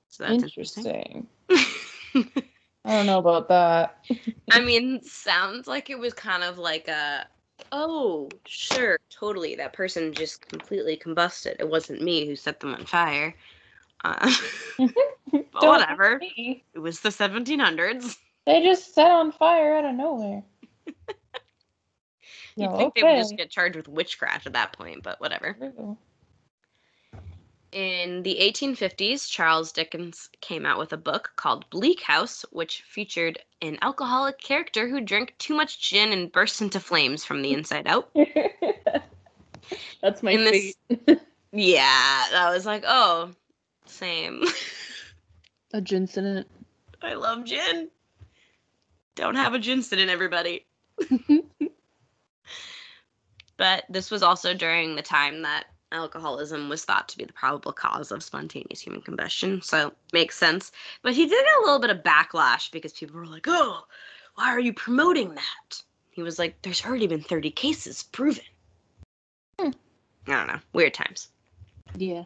So 0.10 0.24
that's 0.24 0.44
interesting. 0.44 1.28
Interesting. 1.50 2.44
I 2.88 2.92
don't 2.92 3.06
know 3.06 3.20
about 3.20 3.50
that. 3.50 4.06
I 4.52 4.62
mean, 4.62 5.04
sounds 5.04 5.68
like 5.68 5.90
it 5.90 6.00
was 6.00 6.14
kind 6.14 6.42
of 6.42 6.58
like 6.58 6.88
a, 6.88 7.28
oh, 7.74 8.30
sure, 8.46 8.98
totally. 9.10 9.56
That 9.56 9.74
person 9.74 10.14
just 10.14 10.48
completely 10.48 10.96
combusted. 10.96 11.58
It 11.60 11.70
wasn't 11.70 12.02
me 12.02 12.26
who 12.26 12.38
set 12.38 12.62
them 12.62 12.74
on 12.74 12.86
fire. 12.86 13.36
Uh, 14.06 14.32
but 14.80 15.54
whatever. 15.54 16.22
It 16.22 16.80
was 16.80 17.02
the 17.02 17.10
1700s. 17.10 18.16
They 18.46 18.64
just 18.64 18.96
set 18.96 19.12
on 19.12 19.34
fire 19.34 19.76
out 19.76 19.84
of 19.84 19.94
nowhere. 19.96 20.44
You'd 22.56 22.72
No, 22.72 22.78
think 22.78 22.96
they 22.96 23.04
would 23.04 23.18
just 23.18 23.36
get 23.36 23.52
charged 23.52 23.76
with 23.76 23.90
witchcraft 23.90 24.48
at 24.48 24.54
that 24.54 24.72
point, 24.72 25.04
but 25.04 25.20
whatever. 25.20 25.58
True. 25.60 25.98
In 27.78 28.24
the 28.24 28.38
1850s, 28.42 29.30
Charles 29.30 29.72
Dickens 29.72 30.32
came 30.42 30.66
out 30.66 30.80
with 30.80 30.94
a 30.94 30.98
book 30.98 31.34
called 31.36 31.70
Bleak 31.70 32.02
House, 32.02 32.44
which 32.52 32.82
featured 32.82 33.38
an 33.62 33.78
alcoholic 33.84 34.40
character 34.42 34.90
who 34.90 35.00
drank 35.00 35.36
too 35.38 35.54
much 35.54 35.80
gin 35.80 36.12
and 36.12 36.32
burst 36.32 36.60
into 36.60 36.80
flames 36.80 37.24
from 37.24 37.44
the 37.44 37.54
inside 37.54 37.86
out. 37.86 38.10
That's 40.02 40.24
my 40.24 40.32
In 40.32 40.44
this- 40.46 40.74
fate. 40.90 41.20
Yeah, 41.52 42.26
I 42.34 42.50
was 42.52 42.66
like, 42.66 42.84
oh, 42.88 43.30
same. 43.86 44.44
A 45.72 45.80
gin 45.80 46.02
incident. 46.02 46.48
I 47.04 47.14
love 47.14 47.46
gin. 47.46 47.90
Don't 49.14 49.36
have 49.36 49.54
a 49.54 49.60
gin 49.60 49.84
sit 49.84 50.00
in 50.00 50.10
everybody. 50.10 50.66
but 53.58 53.84
this 53.88 54.10
was 54.10 54.24
also 54.24 54.56
during 54.56 54.96
the 54.96 55.04
time 55.04 55.44
that 55.44 55.66
alcoholism 55.92 56.70
was 56.70 56.84
thought 56.84 57.08
to 57.10 57.18
be 57.18 57.26
the 57.26 57.34
probable 57.34 57.74
cause 57.74 58.12
of 58.12 58.24
spontaneous 58.24 58.82
human 58.82 59.02
combustion, 59.02 59.62
so 59.62 59.94
makes 60.14 60.38
sense. 60.38 60.72
But 61.02 61.14
he 61.14 61.26
did 61.26 61.46
get 61.46 61.58
a 61.60 61.64
little 61.64 61.80
bit 61.80 61.90
of 61.90 62.04
backlash 62.04 62.72
because 62.72 62.94
people 62.94 63.16
were 63.16 63.26
like, 63.26 63.48
"Oh, 63.48 63.86
why 64.36 64.50
are 64.50 64.60
you 64.60 64.74
promoting 64.74 65.36
that?" 65.36 65.84
He 66.12 66.24
was 66.24 66.40
like, 66.40 66.62
"There's 66.62 66.86
already 66.86 67.08
been 67.08 67.22
30 67.22 67.52
cases 67.52 68.04
proven." 68.04 68.44
Hmm. 69.60 69.72
I 70.28 70.32
don't 70.32 70.48
know. 70.48 70.60
Weird 70.74 70.94
times. 70.94 71.30
Yeah. 71.96 72.24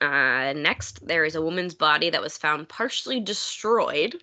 Uh, 0.00 0.52
next, 0.52 1.06
there 1.06 1.24
is 1.24 1.34
a 1.34 1.42
woman's 1.42 1.74
body 1.74 2.10
that 2.10 2.20
was 2.20 2.36
found 2.36 2.68
partially 2.68 3.18
destroyed. 3.20 4.22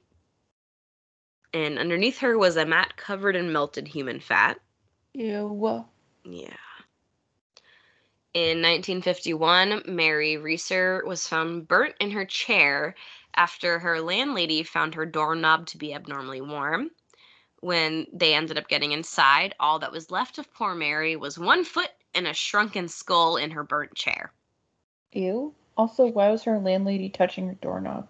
And 1.54 1.78
underneath 1.78 2.20
her 2.20 2.38
was 2.38 2.58
a 2.58 2.66
mat 2.66 2.96
covered 2.96 3.36
in 3.36 3.52
melted 3.52 3.88
human 3.88 4.20
fat. 4.20 4.60
Ew. 5.14 5.86
Yeah. 6.24 6.54
In 8.34 8.64
1951, 8.64 9.84
Mary 9.86 10.38
Reeser 10.38 11.04
was 11.06 11.28
found 11.28 11.68
burnt 11.68 11.94
in 12.00 12.10
her 12.10 12.26
chair 12.26 12.96
after 13.36 13.78
her 13.78 14.02
landlady 14.02 14.64
found 14.64 14.96
her 14.96 15.06
doorknob 15.06 15.68
to 15.68 15.78
be 15.78 15.94
abnormally 15.94 16.42
warm. 16.42 16.90
When 17.60 18.08
they 18.12 18.34
ended 18.34 18.58
up 18.58 18.68
getting 18.68 18.92
inside, 18.92 19.54
all 19.60 19.78
that 19.80 19.92
was 19.92 20.10
left 20.10 20.40
of 20.40 20.52
poor 20.52 20.74
Mary 20.74 21.16
was 21.16 21.38
one 21.38 21.64
foot 21.64 21.92
and 22.16 22.26
a 22.26 22.34
shrunken 22.34 22.88
skull 22.88 23.38
in 23.38 23.52
her 23.52 23.64
burnt 23.64 23.94
chair. 23.94 24.34
Ew. 25.12 25.54
Also, 25.78 26.08
why 26.08 26.32
was 26.32 26.44
her 26.44 26.58
landlady 26.58 27.10
touching 27.10 27.48
her 27.48 27.58
doorknob? 27.62 28.08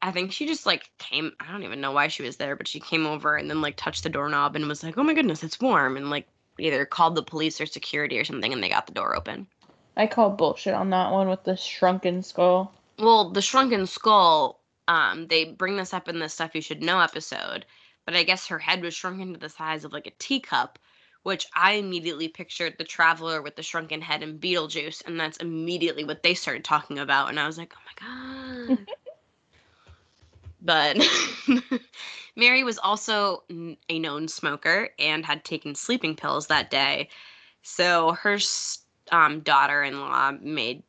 I 0.00 0.12
think 0.12 0.30
she 0.30 0.46
just 0.46 0.64
like 0.64 0.88
came. 0.98 1.32
I 1.40 1.50
don't 1.50 1.64
even 1.64 1.80
know 1.80 1.90
why 1.90 2.06
she 2.06 2.22
was 2.22 2.36
there, 2.36 2.54
but 2.54 2.68
she 2.68 2.78
came 2.78 3.04
over 3.04 3.36
and 3.36 3.50
then 3.50 3.62
like 3.62 3.74
touched 3.76 4.04
the 4.04 4.10
doorknob 4.10 4.54
and 4.54 4.68
was 4.68 4.84
like, 4.84 4.96
"Oh 4.96 5.02
my 5.02 5.14
goodness, 5.14 5.42
it's 5.42 5.58
warm!" 5.58 5.96
and 5.96 6.08
like 6.08 6.28
either 6.58 6.86
called 6.86 7.16
the 7.16 7.22
police 7.22 7.60
or 7.60 7.66
security 7.66 8.18
or 8.18 8.24
something, 8.24 8.52
and 8.52 8.62
they 8.62 8.68
got 8.68 8.86
the 8.86 8.92
door 8.92 9.16
open. 9.16 9.48
I 9.96 10.06
call 10.06 10.30
bullshit 10.30 10.74
on 10.74 10.90
that 10.90 11.10
one 11.10 11.28
with 11.28 11.44
the 11.44 11.56
shrunken 11.56 12.22
skull. 12.22 12.72
Well, 12.98 13.30
the 13.30 13.42
shrunken 13.42 13.86
skull. 13.86 14.60
Um, 14.88 15.26
they 15.26 15.44
bring 15.44 15.76
this 15.76 15.92
up 15.94 16.08
in 16.08 16.18
the 16.18 16.28
stuff 16.28 16.54
you 16.54 16.60
should 16.60 16.82
know 16.82 17.00
episode, 17.00 17.66
but 18.04 18.14
I 18.14 18.22
guess 18.22 18.46
her 18.46 18.58
head 18.58 18.82
was 18.82 18.94
shrunken 18.94 19.32
to 19.32 19.40
the 19.40 19.48
size 19.48 19.84
of 19.84 19.92
like 19.92 20.06
a 20.06 20.12
teacup, 20.18 20.78
which 21.24 21.46
I 21.54 21.72
immediately 21.72 22.28
pictured 22.28 22.76
the 22.78 22.84
traveler 22.84 23.42
with 23.42 23.56
the 23.56 23.64
shrunken 23.64 24.00
head 24.00 24.22
and 24.22 24.40
Beetlejuice, 24.40 25.04
and 25.06 25.18
that's 25.18 25.38
immediately 25.38 26.04
what 26.04 26.22
they 26.22 26.34
started 26.34 26.64
talking 26.64 27.00
about, 27.00 27.30
and 27.30 27.40
I 27.40 27.46
was 27.46 27.58
like, 27.58 27.74
oh 27.76 28.68
my 28.68 28.76
god. 28.76 28.86
but 30.62 30.96
Mary 32.36 32.62
was 32.62 32.78
also 32.78 33.42
a 33.88 33.98
known 33.98 34.28
smoker 34.28 34.90
and 34.98 35.24
had 35.26 35.44
taken 35.44 35.74
sleeping 35.74 36.14
pills 36.14 36.46
that 36.46 36.70
day. 36.70 37.08
So 37.62 38.12
her 38.12 38.34
s- 38.34 38.85
um, 39.12 39.40
daughter-in-law 39.40 40.32
made 40.40 40.82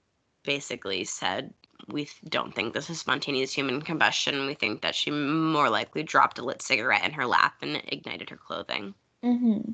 basically 0.43 1.03
said, 1.03 1.53
"We 1.87 2.09
don't 2.27 2.53
think 2.53 2.73
this 2.73 2.89
is 2.89 2.99
spontaneous 2.99 3.53
human 3.53 3.81
combustion. 3.81 4.45
We 4.45 4.53
think 4.53 4.81
that 4.81 4.95
she 4.95 5.11
more 5.11 5.69
likely 5.69 6.03
dropped 6.03 6.39
a 6.39 6.43
lit 6.43 6.61
cigarette 6.61 7.05
in 7.05 7.13
her 7.13 7.25
lap 7.25 7.55
and 7.61 7.81
ignited 7.87 8.29
her 8.29 8.37
clothing." 8.37 8.93
Mm-hmm. 9.23 9.71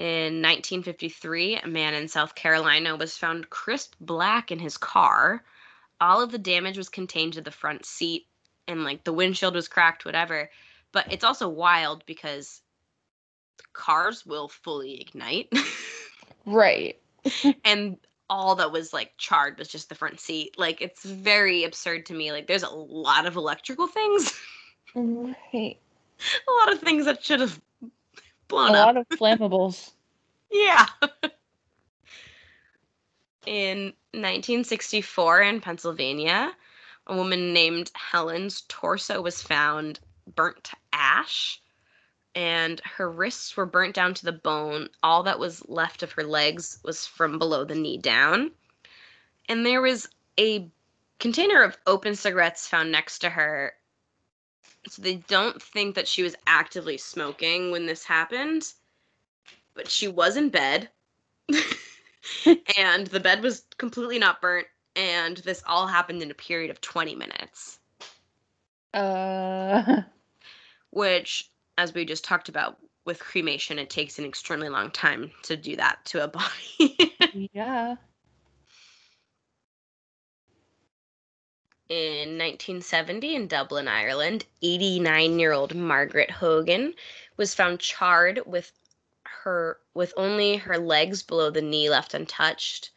In 0.00 0.40
1953, 0.40 1.56
a 1.56 1.66
man 1.66 1.92
in 1.92 2.08
South 2.08 2.34
Carolina 2.34 2.96
was 2.96 3.18
found 3.18 3.50
crisp 3.50 3.94
black 4.00 4.50
in 4.50 4.58
his 4.58 4.78
car. 4.78 5.44
All 6.00 6.22
of 6.22 6.32
the 6.32 6.38
damage 6.38 6.78
was 6.78 6.88
contained 6.88 7.34
to 7.34 7.42
the 7.42 7.50
front 7.50 7.84
seat, 7.84 8.26
and 8.66 8.82
like 8.82 9.04
the 9.04 9.12
windshield 9.12 9.54
was 9.54 9.68
cracked, 9.68 10.06
whatever. 10.06 10.50
But 10.92 11.12
it's 11.12 11.22
also 11.22 11.50
wild 11.50 12.06
because 12.06 12.62
cars 13.74 14.24
will 14.24 14.48
fully 14.48 15.02
ignite, 15.02 15.52
Right. 16.46 16.98
and 17.64 17.96
all 18.28 18.54
that 18.54 18.72
was 18.72 18.92
like 18.92 19.12
charred 19.18 19.58
was 19.58 19.68
just 19.68 19.88
the 19.88 19.94
front 19.94 20.20
seat. 20.20 20.58
Like 20.58 20.80
it's 20.80 21.04
very 21.04 21.64
absurd 21.64 22.06
to 22.06 22.14
me. 22.14 22.32
Like 22.32 22.46
there's 22.46 22.62
a 22.62 22.70
lot 22.70 23.26
of 23.26 23.36
electrical 23.36 23.86
things, 23.86 24.32
Right. 24.94 25.34
a 26.48 26.52
lot 26.60 26.72
of 26.72 26.80
things 26.80 27.04
that 27.04 27.24
should 27.24 27.40
have 27.40 27.60
A 27.82 27.86
blown 28.48 28.74
up. 28.74 28.74
A 28.74 28.86
lot 28.86 28.96
of 28.96 29.08
flammables. 29.08 29.92
Yeah. 30.52 30.86
In 33.46 33.92
1964 34.10 35.42
in 35.42 35.60
Pennsylvania, 35.60 36.50
a 37.06 37.14
woman 37.14 37.52
named 37.52 37.92
Helen's 37.94 38.62
torso 38.62 39.22
was 39.22 39.40
found 39.40 40.00
burnt 40.34 40.64
to 40.64 40.76
ash 40.92 41.62
and 42.34 42.80
her 42.84 43.10
wrists 43.10 43.56
were 43.56 43.66
burnt 43.66 43.94
down 43.94 44.14
to 44.14 44.24
the 44.24 44.32
bone. 44.32 44.88
All 45.02 45.22
that 45.24 45.38
was 45.38 45.68
left 45.68 46.02
of 46.02 46.12
her 46.12 46.24
legs 46.24 46.78
was 46.84 47.06
from 47.06 47.38
below 47.38 47.64
the 47.64 47.74
knee 47.74 47.98
down. 47.98 48.52
And 49.48 49.66
there 49.66 49.82
was 49.82 50.08
a 50.38 50.68
container 51.18 51.62
of 51.62 51.76
open 51.86 52.14
cigarettes 52.14 52.68
found 52.68 52.92
next 52.92 53.18
to 53.20 53.30
her. 53.30 53.74
So 54.88 55.02
they 55.02 55.16
don't 55.16 55.60
think 55.60 55.94
that 55.94 56.08
she 56.08 56.22
was 56.22 56.36
actively 56.46 56.96
smoking 56.96 57.70
when 57.70 57.86
this 57.86 58.04
happened, 58.04 58.72
but 59.74 59.90
she 59.90 60.08
was 60.08 60.36
in 60.36 60.48
bed. 60.48 60.88
and 62.78 63.06
the 63.08 63.20
bed 63.20 63.42
was 63.42 63.64
completely 63.76 64.18
not 64.18 64.40
burnt 64.40 64.66
and 64.96 65.38
this 65.38 65.62
all 65.66 65.86
happened 65.86 66.22
in 66.22 66.30
a 66.30 66.34
period 66.34 66.70
of 66.70 66.80
20 66.80 67.14
minutes. 67.14 67.78
Uh 68.94 70.02
which 70.90 71.49
as 71.80 71.94
we 71.94 72.04
just 72.04 72.24
talked 72.24 72.50
about 72.50 72.76
with 73.06 73.18
cremation, 73.18 73.78
it 73.78 73.88
takes 73.88 74.18
an 74.18 74.26
extremely 74.26 74.68
long 74.68 74.90
time 74.90 75.30
to 75.44 75.56
do 75.56 75.76
that 75.76 76.04
to 76.04 76.22
a 76.22 76.28
body. 76.38 77.16
yeah. 77.54 77.96
In 81.88 82.36
1970 82.36 83.34
in 83.34 83.46
Dublin, 83.48 83.88
Ireland, 83.88 84.44
89 84.60 85.38
year 85.38 85.52
old 85.52 85.74
Margaret 85.74 86.30
Hogan 86.30 86.92
was 87.38 87.54
found 87.54 87.80
charred 87.80 88.40
with 88.44 88.70
her 89.24 89.78
with 89.94 90.12
only 90.18 90.56
her 90.56 90.76
legs 90.76 91.22
below 91.22 91.50
the 91.50 91.62
knee 91.62 91.88
left 91.88 92.12
untouched. 92.12 92.90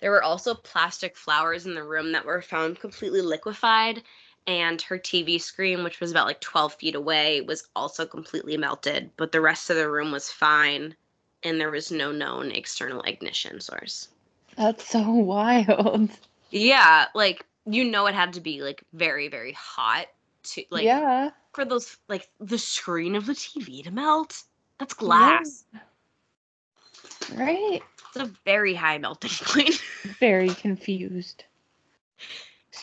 There 0.00 0.10
were 0.10 0.22
also 0.22 0.54
plastic 0.54 1.16
flowers 1.16 1.64
in 1.64 1.74
the 1.74 1.82
room 1.82 2.12
that 2.12 2.26
were 2.26 2.42
found 2.42 2.78
completely 2.78 3.22
liquefied 3.22 4.02
and 4.46 4.80
her 4.82 4.98
TV 4.98 5.40
screen, 5.40 5.84
which 5.84 6.00
was 6.00 6.10
about 6.10 6.26
like 6.26 6.40
12 6.40 6.74
feet 6.74 6.94
away, 6.94 7.40
was 7.42 7.68
also 7.76 8.06
completely 8.06 8.56
melted, 8.56 9.10
but 9.16 9.32
the 9.32 9.40
rest 9.40 9.70
of 9.70 9.76
the 9.76 9.90
room 9.90 10.12
was 10.12 10.30
fine 10.30 10.94
and 11.42 11.60
there 11.60 11.70
was 11.70 11.90
no 11.90 12.12
known 12.12 12.50
external 12.50 13.02
ignition 13.02 13.60
source. 13.60 14.08
That's 14.56 14.88
so 14.88 15.02
wild. 15.10 16.10
Yeah, 16.50 17.06
like 17.14 17.44
you 17.66 17.84
know 17.84 18.06
it 18.06 18.14
had 18.14 18.32
to 18.34 18.40
be 18.40 18.62
like 18.62 18.82
very 18.92 19.28
very 19.28 19.52
hot 19.52 20.06
to 20.42 20.64
like 20.70 20.84
yeah. 20.84 21.30
for 21.54 21.64
those 21.64 21.96
like 22.08 22.28
the 22.40 22.58
screen 22.58 23.14
of 23.14 23.26
the 23.26 23.34
TV 23.34 23.84
to 23.84 23.90
melt. 23.90 24.42
That's 24.78 24.94
glass. 24.94 25.64
Yeah. 25.72 25.80
Right? 27.34 27.82
It's 28.08 28.16
a 28.16 28.32
very 28.44 28.74
high 28.74 28.98
melting 28.98 29.30
point. 29.42 29.80
very 30.18 30.48
confused. 30.48 31.44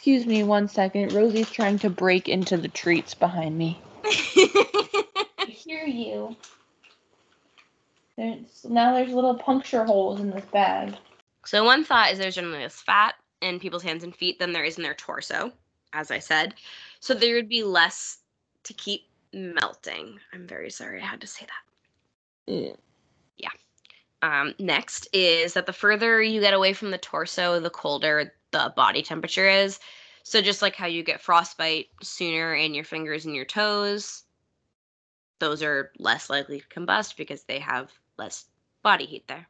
Excuse 0.06 0.28
me 0.28 0.44
one 0.44 0.68
second. 0.68 1.14
Rosie's 1.14 1.50
trying 1.50 1.80
to 1.80 1.90
break 1.90 2.30
into 2.30 2.58
the 2.58 2.68
treats 2.68 3.16
behind 3.16 3.58
me. 3.58 3.82
I 4.06 5.48
hear 5.48 5.84
you. 5.84 6.36
There's, 8.16 8.68
now 8.70 8.94
there's 8.94 9.12
little 9.12 9.34
puncture 9.34 9.84
holes 9.84 10.20
in 10.20 10.30
this 10.30 10.46
bag. 10.46 10.94
So 11.48 11.64
one 11.64 11.84
thought 11.84 12.12
is 12.12 12.20
there's 12.20 12.36
generally 12.36 12.62
less 12.62 12.76
fat 12.76 13.16
in 13.42 13.60
people's 13.60 13.82
hands 13.82 14.04
and 14.04 14.16
feet 14.16 14.38
than 14.38 14.54
there 14.54 14.64
is 14.64 14.78
in 14.78 14.84
their 14.84 14.94
torso, 14.94 15.52
as 15.92 16.12
I 16.12 16.20
said. 16.20 16.54
So 17.00 17.16
there 17.16 17.34
would 17.34 17.50
be 17.50 17.64
less 17.64 18.20
to 18.66 18.76
keep 18.76 19.08
melting. 19.34 20.20
I'm 20.32 20.46
very 20.46 20.70
sorry 20.70 21.02
I 21.02 21.06
had 21.06 21.22
to 21.22 21.28
say 21.28 21.48
that. 21.48 22.54
Mm. 22.54 22.78
Yeah. 23.40 23.50
Um, 24.22 24.54
next 24.60 25.08
is 25.14 25.56
that 25.56 25.66
the 25.66 25.74
further 25.74 26.22
you 26.22 26.42
get 26.42 26.54
away 26.54 26.74
from 26.74 26.92
the 26.92 27.00
torso, 27.00 27.60
the 27.60 27.72
colder 27.72 28.35
the 28.56 28.74
body 28.76 29.02
temperature 29.02 29.48
is. 29.48 29.80
So 30.24 30.42
just 30.42 30.62
like 30.62 30.76
how 30.76 30.88
you 30.88 31.04
get 31.04 31.22
frostbite 31.22 31.88
sooner 32.02 32.56
in 32.56 32.74
your 32.74 32.86
fingers 32.86 33.26
and 33.26 33.36
your 33.36 33.46
toes, 33.46 34.24
those 35.40 35.62
are 35.62 35.92
less 36.00 36.30
likely 36.30 36.62
to 36.62 36.68
combust 36.68 37.18
because 37.18 37.44
they 37.44 37.60
have 37.60 37.92
less 38.18 38.46
body 38.82 39.06
heat 39.06 39.28
there. 39.28 39.48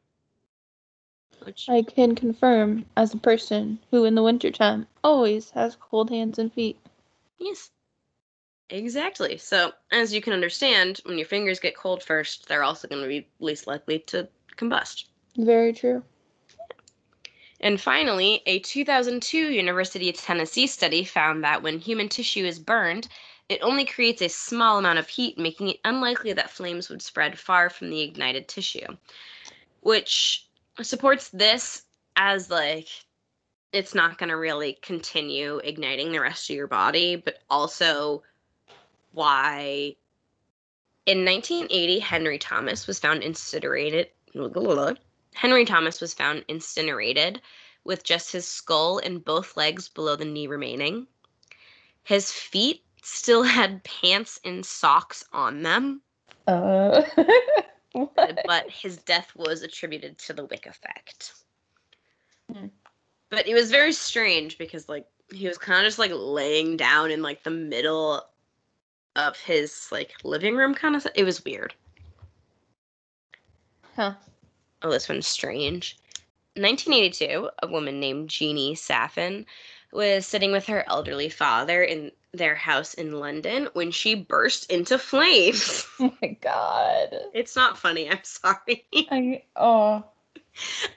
Which 1.44 1.70
I 1.70 1.84
can 1.84 2.16
confirm 2.16 2.86
as 2.98 3.14
a 3.14 3.18
person 3.18 3.80
who 3.92 4.06
in 4.06 4.16
the 4.16 4.24
wintertime 4.24 4.88
always 5.04 5.52
has 5.52 5.76
cold 5.76 6.10
hands 6.10 6.40
and 6.40 6.52
feet. 6.52 6.80
Yes. 7.38 7.70
Exactly. 8.72 9.38
So, 9.38 9.74
as 9.92 10.12
you 10.12 10.22
can 10.22 10.34
understand, 10.34 11.00
when 11.06 11.20
your 11.20 11.28
fingers 11.28 11.60
get 11.60 11.78
cold 11.78 12.02
first, 12.02 12.48
they're 12.48 12.64
also 12.64 12.88
going 12.88 13.04
to 13.04 13.08
be 13.08 13.28
least 13.40 13.68
likely 13.68 14.00
to 14.08 14.28
combust. 14.58 15.06
Very 15.38 15.72
true. 15.72 16.04
And 17.66 17.82
finally, 17.82 18.44
a 18.46 18.60
2002 18.60 19.52
University 19.52 20.08
of 20.08 20.16
Tennessee 20.16 20.68
study 20.68 21.04
found 21.04 21.44
that 21.44 21.64
when 21.64 21.80
human 21.80 22.10
tissue 22.10 22.46
is 22.46 22.60
burned, 22.60 23.08
it 23.50 23.60
only 23.64 23.86
creates 23.86 24.22
a 24.22 24.30
small 24.30 24.78
amount 24.78 25.00
of 25.00 25.08
heat, 25.08 25.40
making 25.40 25.70
it 25.70 25.80
unlikely 25.84 26.32
that 26.34 26.52
flames 26.52 26.90
would 26.90 27.02
spread 27.02 27.40
far 27.40 27.72
from 27.72 27.90
the 27.90 28.02
ignited 28.02 28.48
tissue. 28.48 28.86
Which 29.82 30.46
supports 30.84 31.30
this 31.30 31.82
as 32.16 32.52
like 32.52 32.88
it's 33.74 33.96
not 33.96 34.20
going 34.20 34.30
to 34.30 34.38
really 34.38 34.78
continue 34.84 35.58
igniting 35.64 36.12
the 36.12 36.22
rest 36.22 36.48
of 36.52 36.56
your 36.56 36.68
body, 36.68 37.16
but 37.16 37.40
also 37.50 38.22
why 39.14 39.96
in 41.08 41.26
1980 41.26 41.98
Henry 41.98 42.38
Thomas 42.38 42.86
was 42.86 43.00
found 43.00 43.24
incinerated 43.24 44.10
Henry 45.36 45.66
Thomas 45.66 46.02
was 46.02 46.14
found 46.14 46.46
incinerated 46.48 47.42
with 47.84 48.04
just 48.04 48.32
his 48.32 48.48
skull 48.48 49.00
and 49.00 49.24
both 49.24 49.58
legs 49.58 49.90
below 49.90 50.16
the 50.16 50.26
knee 50.26 50.48
remaining. 50.48 51.08
His 52.04 52.32
feet 52.32 52.84
still 53.04 53.44
had 53.58 53.84
pants 53.84 54.40
and 54.44 54.66
socks 54.66 55.24
on 55.34 55.62
them. 55.62 56.02
Uh, 56.48 57.04
but 58.46 58.70
his 58.70 58.98
death 58.98 59.32
was 59.36 59.62
attributed 59.62 60.18
to 60.20 60.34
the 60.34 60.46
wick 60.46 60.66
effect. 60.66 61.34
Hmm. 62.52 62.68
But 63.30 63.48
it 63.48 63.54
was 63.54 63.72
very 63.72 63.94
strange 63.94 64.58
because 64.58 64.88
like 64.88 65.08
he 65.34 65.48
was 65.48 65.58
kind 65.58 65.80
of 65.80 65.88
just 65.88 66.00
like 66.00 66.12
laying 66.14 66.78
down 66.78 67.12
in 67.12 67.22
like 67.22 67.44
the 67.44 67.50
middle 67.50 68.24
of 69.16 69.38
his 69.40 69.90
like 69.92 70.14
living 70.24 70.56
room 70.56 70.76
kind 70.76 70.96
of 70.96 71.08
it 71.16 71.24
was 71.24 71.44
weird. 71.44 71.74
Huh. 73.96 74.14
Oh, 74.86 74.92
this 74.92 75.10
one's 75.10 75.26
strange. 75.26 75.98
1982, 76.54 77.50
a 77.64 77.68
woman 77.68 78.00
named 78.00 78.30
Jeannie 78.30 78.76
Saffin 78.76 79.48
was 79.92 80.28
sitting 80.28 80.52
with 80.52 80.68
her 80.68 80.88
elderly 80.88 81.28
father 81.28 81.84
in 81.84 82.12
their 82.34 82.54
house 82.54 82.94
in 82.94 83.20
London 83.20 83.68
when 83.74 83.90
she 83.90 84.14
burst 84.14 84.72
into 84.72 85.00
flames. 85.00 85.88
Oh 86.00 86.14
my 86.22 86.38
god. 86.40 87.16
It's 87.34 87.56
not 87.56 87.80
funny. 87.80 88.12
I'm 88.12 88.24
sorry. 88.24 88.86
I 89.10 89.42
oh. 89.56 90.06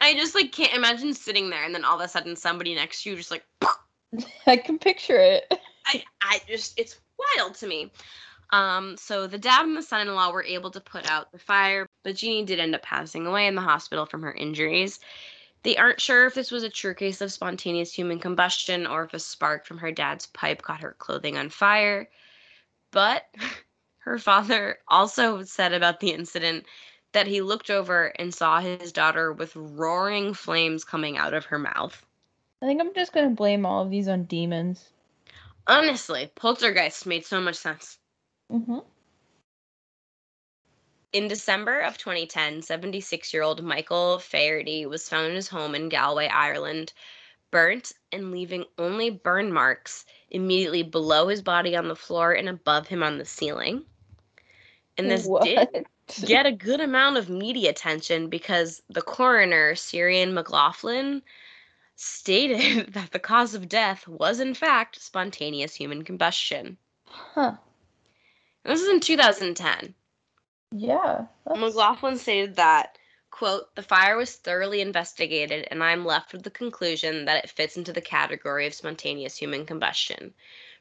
I 0.03 0.13
just 0.15 0.35
like 0.35 0.53
can't 0.53 0.75
imagine 0.75 1.15
sitting 1.15 1.49
there 1.49 1.65
and 1.65 1.75
then 1.75 1.87
all 1.87 1.99
of 1.99 2.05
a 2.05 2.09
sudden 2.09 2.37
somebody 2.37 2.75
next 2.75 3.05
to 3.05 3.11
you 3.11 3.17
just 3.17 3.31
like 3.31 3.45
I 4.47 4.59
can 4.59 4.79
picture 4.79 5.19
it. 5.19 5.47
I 5.87 6.05
I 6.21 6.43
just 6.47 6.79
it's 6.79 7.01
wild 7.19 7.55
to 7.55 7.67
me. 7.67 7.91
Um, 8.51 8.97
so 8.97 9.27
the 9.27 9.39
dad 9.39 9.67
and 9.67 9.77
the 9.77 9.83
son-in-law 9.83 10.33
were 10.33 10.45
able 10.45 10.71
to 10.71 10.81
put 10.81 11.11
out 11.11 11.33
the 11.33 11.39
fire, 11.39 11.87
but 12.03 12.17
Jeannie 12.17 12.47
did 12.47 12.61
end 12.61 12.75
up 12.75 12.83
passing 12.83 13.27
away 13.27 13.47
in 13.47 13.55
the 13.55 13.61
hospital 13.61 14.07
from 14.07 14.23
her 14.23 14.33
injuries. 14.33 15.01
They 15.65 15.77
aren't 15.77 16.01
sure 16.01 16.27
if 16.27 16.35
this 16.35 16.51
was 16.51 16.63
a 16.63 16.71
true 16.71 16.95
case 16.95 17.21
of 17.21 17.33
spontaneous 17.33 17.93
human 17.93 18.21
combustion 18.21 18.87
or 18.87 19.05
if 19.05 19.13
a 19.13 19.19
spark 19.19 19.67
from 19.67 19.79
her 19.79 19.93
dad's 19.93 20.27
pipe 20.27 20.63
caught 20.63 20.81
her 20.81 20.95
clothing 20.99 21.37
on 21.37 21.51
fire. 21.51 22.09
But 22.91 23.27
her 23.99 24.19
father 24.19 24.79
also 24.89 25.43
said 25.43 25.75
about 25.75 26.01
the 26.01 26.13
incident 26.13 26.65
that 27.13 27.27
he 27.27 27.41
looked 27.41 27.71
over 27.71 28.07
and 28.19 28.35
saw 28.35 28.61
his 28.61 28.93
daughter 28.93 29.33
with 29.33 29.57
roaring 29.57 30.33
flames 30.33 30.85
coming 30.85 31.19
out 31.19 31.35
of 31.35 31.47
her 31.47 31.59
mouth. 31.59 32.05
I 32.63 32.67
think 32.67 32.81
I'm 32.81 32.95
just 32.95 33.13
gonna 33.13 33.31
blame 33.31 33.67
all 33.67 33.83
of 33.83 33.91
these 33.91 34.09
on 34.09 34.25
demons. 34.25 34.89
Honestly, 35.67 36.31
Poltergeist 36.35 37.07
made 37.07 37.27
so 37.27 37.41
much 37.41 37.57
sense. 37.57 37.99
Mm-hmm. 38.53 38.79
In 41.13 41.29
December 41.29 41.81
of 41.81 41.97
2010, 41.99 42.63
76 42.63 43.33
year 43.33 43.43
old 43.43 43.63
Michael 43.63 44.19
Faherty 44.19 44.87
was 44.87 45.09
found 45.09 45.27
in 45.29 45.35
his 45.35 45.49
home 45.49 45.75
in 45.75 45.89
Galway, 45.89 46.29
Ireland, 46.29 46.93
burnt 47.51 47.93
and 48.13 48.31
leaving 48.31 48.65
only 48.77 49.11
burn 49.11 49.53
marks 49.53 50.05
immediately 50.31 50.83
below 50.83 51.29
his 51.29 51.43
body 51.43 51.75
on 51.75 51.89
the 51.89 51.97
floor 51.97 52.33
and 52.33 52.49
above 52.49 52.89
him 52.89 53.03
on 53.03 53.19
the 53.19 53.25
ceiling. 53.25 53.85
And 54.99 55.11
this 55.11 55.27
What? 55.27 55.43
did 55.43 55.87
get 56.25 56.47
a 56.47 56.53
good 56.53 56.81
amount 56.81 57.17
of 57.17 57.29
media 57.29 57.71
attention 57.71 58.29
because 58.29 58.83
the 58.91 59.03
coroner, 59.03 59.75
Ciaran 59.75 60.35
McLoughlin, 60.35 61.23
stated 61.97 62.93
that 62.93 63.13
the 63.13 63.19
cause 63.19 63.55
of 63.55 63.69
death 63.69 64.07
was, 64.07 64.41
in 64.41 64.55
fact, 64.55 65.01
spontaneous 65.01 65.75
human 65.75 66.03
combustion. 66.03 66.77
Huh. 67.07 67.57
This 68.69 68.83
is 68.83 68.89
in 68.89 69.01
2010. 69.01 69.95
Yeah. 70.73 71.25
that's- 71.47 71.59
McLoughlin 71.59 72.19
stated 72.19 72.57
that, 72.57 72.99
quote, 73.31 73.75
the 73.75 73.83
fire 73.83 74.15
was 74.15 74.37
thoroughly 74.37 74.83
investigated, 74.83 75.67
and 75.71 75.83
I'm 75.83 76.05
left 76.05 76.35
with 76.35 76.43
the 76.43 76.51
conclusion 76.51 77.25
that 77.25 77.43
it 77.43 77.51
fits 77.51 77.79
into 77.79 77.95
the 77.95 78.03
category 78.03 78.67
of 78.67 78.75
spontaneous 78.75 79.39
human 79.39 79.65
combustion, 79.65 80.35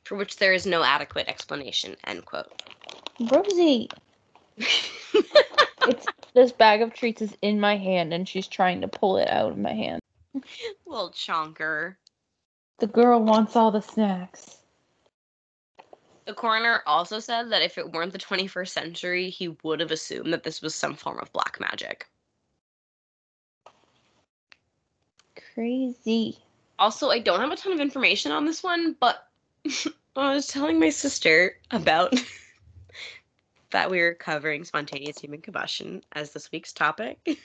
for 0.04 0.16
which 0.16 0.36
there 0.36 0.54
is 0.54 0.66
no 0.66 0.84
adequate 0.84 1.30
explanation, 1.30 1.96
end 2.06 2.26
quote. 2.26 2.52
Rosie, 3.32 3.90
it's 4.58 6.06
this 6.34 6.52
bag 6.52 6.82
of 6.82 6.94
treats 6.94 7.22
is 7.22 7.38
in 7.42 7.58
my 7.58 7.78
hand 7.78 8.14
and 8.14 8.28
she's 8.28 8.50
trying 8.50 8.82
to 8.82 8.90
pull 8.90 9.16
it 9.16 9.30
out 9.30 9.52
of 9.52 9.58
my 9.58 9.74
hand. 9.74 10.02
Little 10.86 11.12
chonker. 11.12 11.96
The 12.80 12.88
girl 12.88 13.24
wants 13.24 13.56
all 13.56 13.72
the 13.72 13.82
snacks. 13.82 14.58
The 16.28 16.34
coroner 16.34 16.84
also 16.86 17.20
said 17.20 17.50
that 17.52 17.62
if 17.62 17.78
it 17.78 17.94
weren't 17.94 18.12
the 18.12 18.20
21st 18.20 18.68
century, 18.68 19.30
he 19.30 19.56
would 19.64 19.80
have 19.80 19.92
assumed 19.92 20.34
that 20.34 20.44
this 20.44 20.62
was 20.62 20.76
some 20.76 20.94
form 20.94 21.20
of 21.20 21.32
black 21.32 21.58
magic. 21.58 22.06
Crazy. 25.54 26.38
Also, 26.78 27.10
I 27.10 27.20
don't 27.20 27.40
have 27.40 27.54
a 27.54 27.56
ton 27.56 27.72
of 27.72 27.80
information 27.80 28.34
on 28.34 28.46
this 28.46 28.62
one, 28.62 28.98
but 29.00 29.30
I 30.18 30.34
was 30.34 30.48
telling 30.48 30.82
my 30.82 30.90
sister 30.90 31.58
about 31.72 32.14
that 33.70 33.90
we 33.90 34.02
were 34.02 34.14
covering 34.14 34.66
spontaneous 34.66 35.20
human 35.20 35.40
combustion 35.40 36.04
as 36.12 36.34
this 36.34 36.52
week's 36.52 36.74
topic. 36.74 37.26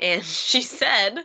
and 0.00 0.24
she 0.24 0.62
said 0.62 1.18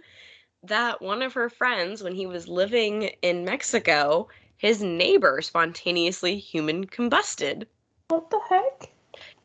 that 0.63 1.01
one 1.01 1.21
of 1.21 1.31
her 1.33 1.49
friends, 1.49 2.03
when 2.03 2.15
he 2.15 2.25
was 2.25 2.49
living 2.49 3.03
in 3.21 3.45
Mexico, 3.45 4.27
his 4.65 4.81
neighbor 4.81 5.41
spontaneously 5.43 6.37
human 6.37 6.85
combusted. 6.87 7.67
What 8.07 8.31
the 8.31 8.39
heck? 8.49 8.91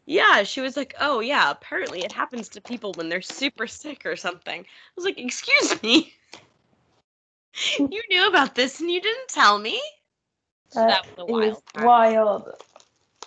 Yeah, 0.06 0.44
she 0.44 0.62
was 0.62 0.78
like, 0.78 0.94
"Oh 0.98 1.20
yeah, 1.20 1.50
apparently 1.50 2.04
it 2.04 2.12
happens 2.12 2.48
to 2.48 2.60
people 2.62 2.94
when 2.94 3.10
they're 3.10 3.20
super 3.20 3.66
sick 3.66 4.06
or 4.06 4.16
something." 4.16 4.60
I 4.62 4.92
was 4.96 5.04
like, 5.04 5.18
"Excuse 5.18 5.82
me, 5.82 6.14
you 7.78 8.02
knew 8.08 8.28
about 8.28 8.54
this 8.54 8.80
and 8.80 8.90
you 8.90 9.00
didn't 9.00 9.28
tell 9.28 9.58
me." 9.58 9.80
So 10.70 10.80
that 10.80 11.04
was 11.18 11.28
a 11.28 11.32
wild. 11.32 11.62
time. 11.74 11.84
wild. 11.84 12.50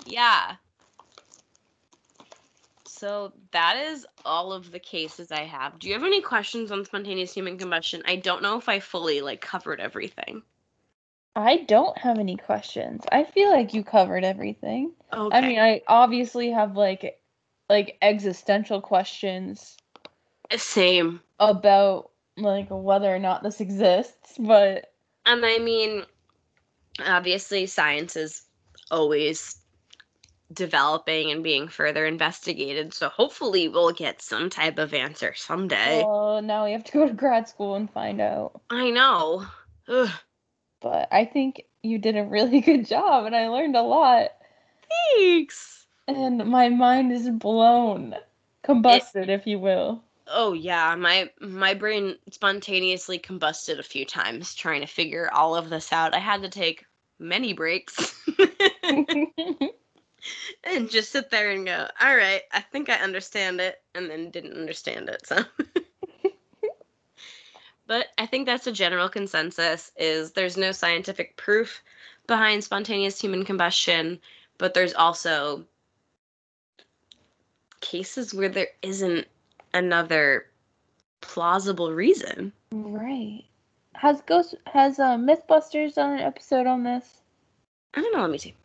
Yeah. 0.03 0.55
So 2.85 3.33
that 3.51 3.77
is 3.77 4.07
all 4.25 4.51
of 4.51 4.71
the 4.71 4.79
cases 4.79 5.31
I 5.31 5.43
have. 5.43 5.77
Do 5.77 5.87
you 5.87 5.93
have 5.93 6.03
any 6.03 6.21
questions 6.21 6.71
on 6.71 6.85
spontaneous 6.85 7.33
human 7.33 7.57
combustion? 7.57 8.01
I 8.05 8.15
don't 8.15 8.41
know 8.41 8.57
if 8.57 8.67
I 8.67 8.79
fully 8.79 9.21
like 9.21 9.41
covered 9.41 9.79
everything. 9.79 10.41
I 11.35 11.57
don't 11.67 11.97
have 11.97 12.19
any 12.19 12.37
questions. 12.37 13.03
I 13.11 13.23
feel 13.23 13.49
like 13.49 13.73
you 13.73 13.83
covered 13.83 14.23
everything. 14.23 14.93
Okay. 15.11 15.37
I 15.37 15.41
mean, 15.41 15.59
I 15.59 15.81
obviously 15.87 16.51
have 16.51 16.75
like 16.75 17.19
like 17.69 17.97
existential 18.01 18.81
questions 18.81 19.77
same. 20.55 21.21
about 21.39 22.11
like 22.37 22.67
whether 22.69 23.13
or 23.13 23.19
not 23.19 23.43
this 23.43 23.61
exists, 23.61 24.35
but 24.37 24.93
And 25.25 25.45
I 25.45 25.57
mean, 25.59 26.03
obviously, 27.03 27.65
science 27.65 28.15
is 28.15 28.43
always 28.91 29.57
developing 30.51 31.31
and 31.31 31.43
being 31.43 31.67
further 31.67 32.05
investigated. 32.05 32.93
So 32.93 33.09
hopefully, 33.09 33.69
we'll 33.69 33.91
get 33.91 34.21
some 34.21 34.49
type 34.49 34.77
of 34.77 34.93
answer 34.93 35.33
someday. 35.35 36.03
well, 36.05 36.41
now 36.43 36.65
we 36.65 36.73
have 36.73 36.83
to 36.83 36.91
go 36.91 37.07
to 37.07 37.13
grad 37.13 37.47
school 37.47 37.75
and 37.75 37.89
find 37.89 38.21
out. 38.21 38.61
I 38.69 38.91
know. 38.91 39.47
Ugh. 39.87 40.09
But 40.83 41.07
I 41.11 41.25
think 41.25 41.63
you 41.81 41.97
did 41.97 42.17
a 42.17 42.25
really 42.25 42.61
good 42.69 42.85
job 42.85 43.25
and 43.25 43.35
I 43.35 43.47
learned 43.47 43.75
a 43.75 43.81
lot. 43.81 44.33
Thanks. 45.17 45.87
And 46.07 46.45
my 46.45 46.69
mind 46.69 47.11
is 47.11 47.29
blown. 47.29 48.15
Combusted, 48.63 49.29
if 49.29 49.47
you 49.47 49.57
will. 49.57 50.03
Oh 50.27 50.53
yeah, 50.53 50.95
my 50.95 51.29
my 51.41 51.73
brain 51.73 52.15
spontaneously 52.29 53.19
combusted 53.19 53.79
a 53.79 53.83
few 53.83 54.05
times 54.05 54.53
trying 54.53 54.81
to 54.81 54.87
figure 54.87 55.29
all 55.33 55.55
of 55.55 55.69
this 55.69 55.91
out. 55.91 56.13
I 56.13 56.19
had 56.19 56.41
to 56.43 56.49
take 56.49 56.85
many 57.19 57.53
breaks 57.53 58.15
and 60.63 60.89
just 60.89 61.11
sit 61.11 61.29
there 61.29 61.51
and 61.51 61.65
go, 61.65 61.87
"All 62.01 62.15
right, 62.15 62.41
I 62.51 62.61
think 62.61 62.89
I 62.89 62.95
understand 62.95 63.59
it," 63.59 63.81
and 63.95 64.09
then 64.09 64.31
didn't 64.31 64.57
understand 64.57 65.09
it. 65.09 65.27
So 65.27 65.43
But 67.85 68.07
I 68.17 68.25
think 68.25 68.45
that's 68.45 68.67
a 68.67 68.71
general 68.71 69.09
consensus 69.09 69.91
is 69.97 70.31
there's 70.31 70.57
no 70.57 70.71
scientific 70.71 71.35
proof 71.35 71.83
behind 72.27 72.63
spontaneous 72.63 73.19
human 73.19 73.43
combustion, 73.43 74.19
but 74.57 74.73
there's 74.73 74.93
also 74.93 75.65
cases 77.81 78.33
where 78.33 78.49
there 78.49 78.69
isn't 78.81 79.27
another 79.73 80.47
plausible 81.21 81.91
reason. 81.91 82.53
right. 82.71 83.43
Has 83.95 84.21
Ghost 84.21 84.55
has 84.65 84.99
uh, 84.99 85.17
Mythbusters 85.17 85.95
done 85.95 86.13
an 86.13 86.19
episode 86.19 86.65
on 86.65 86.83
this? 86.83 87.21
I 87.93 88.01
don't 88.01 88.13
know, 88.13 88.21
let 88.21 88.31
me 88.31 88.37
see. 88.37 88.55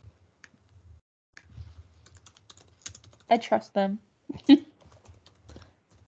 I 3.28 3.36
trust 3.36 3.74
them. 3.74 3.98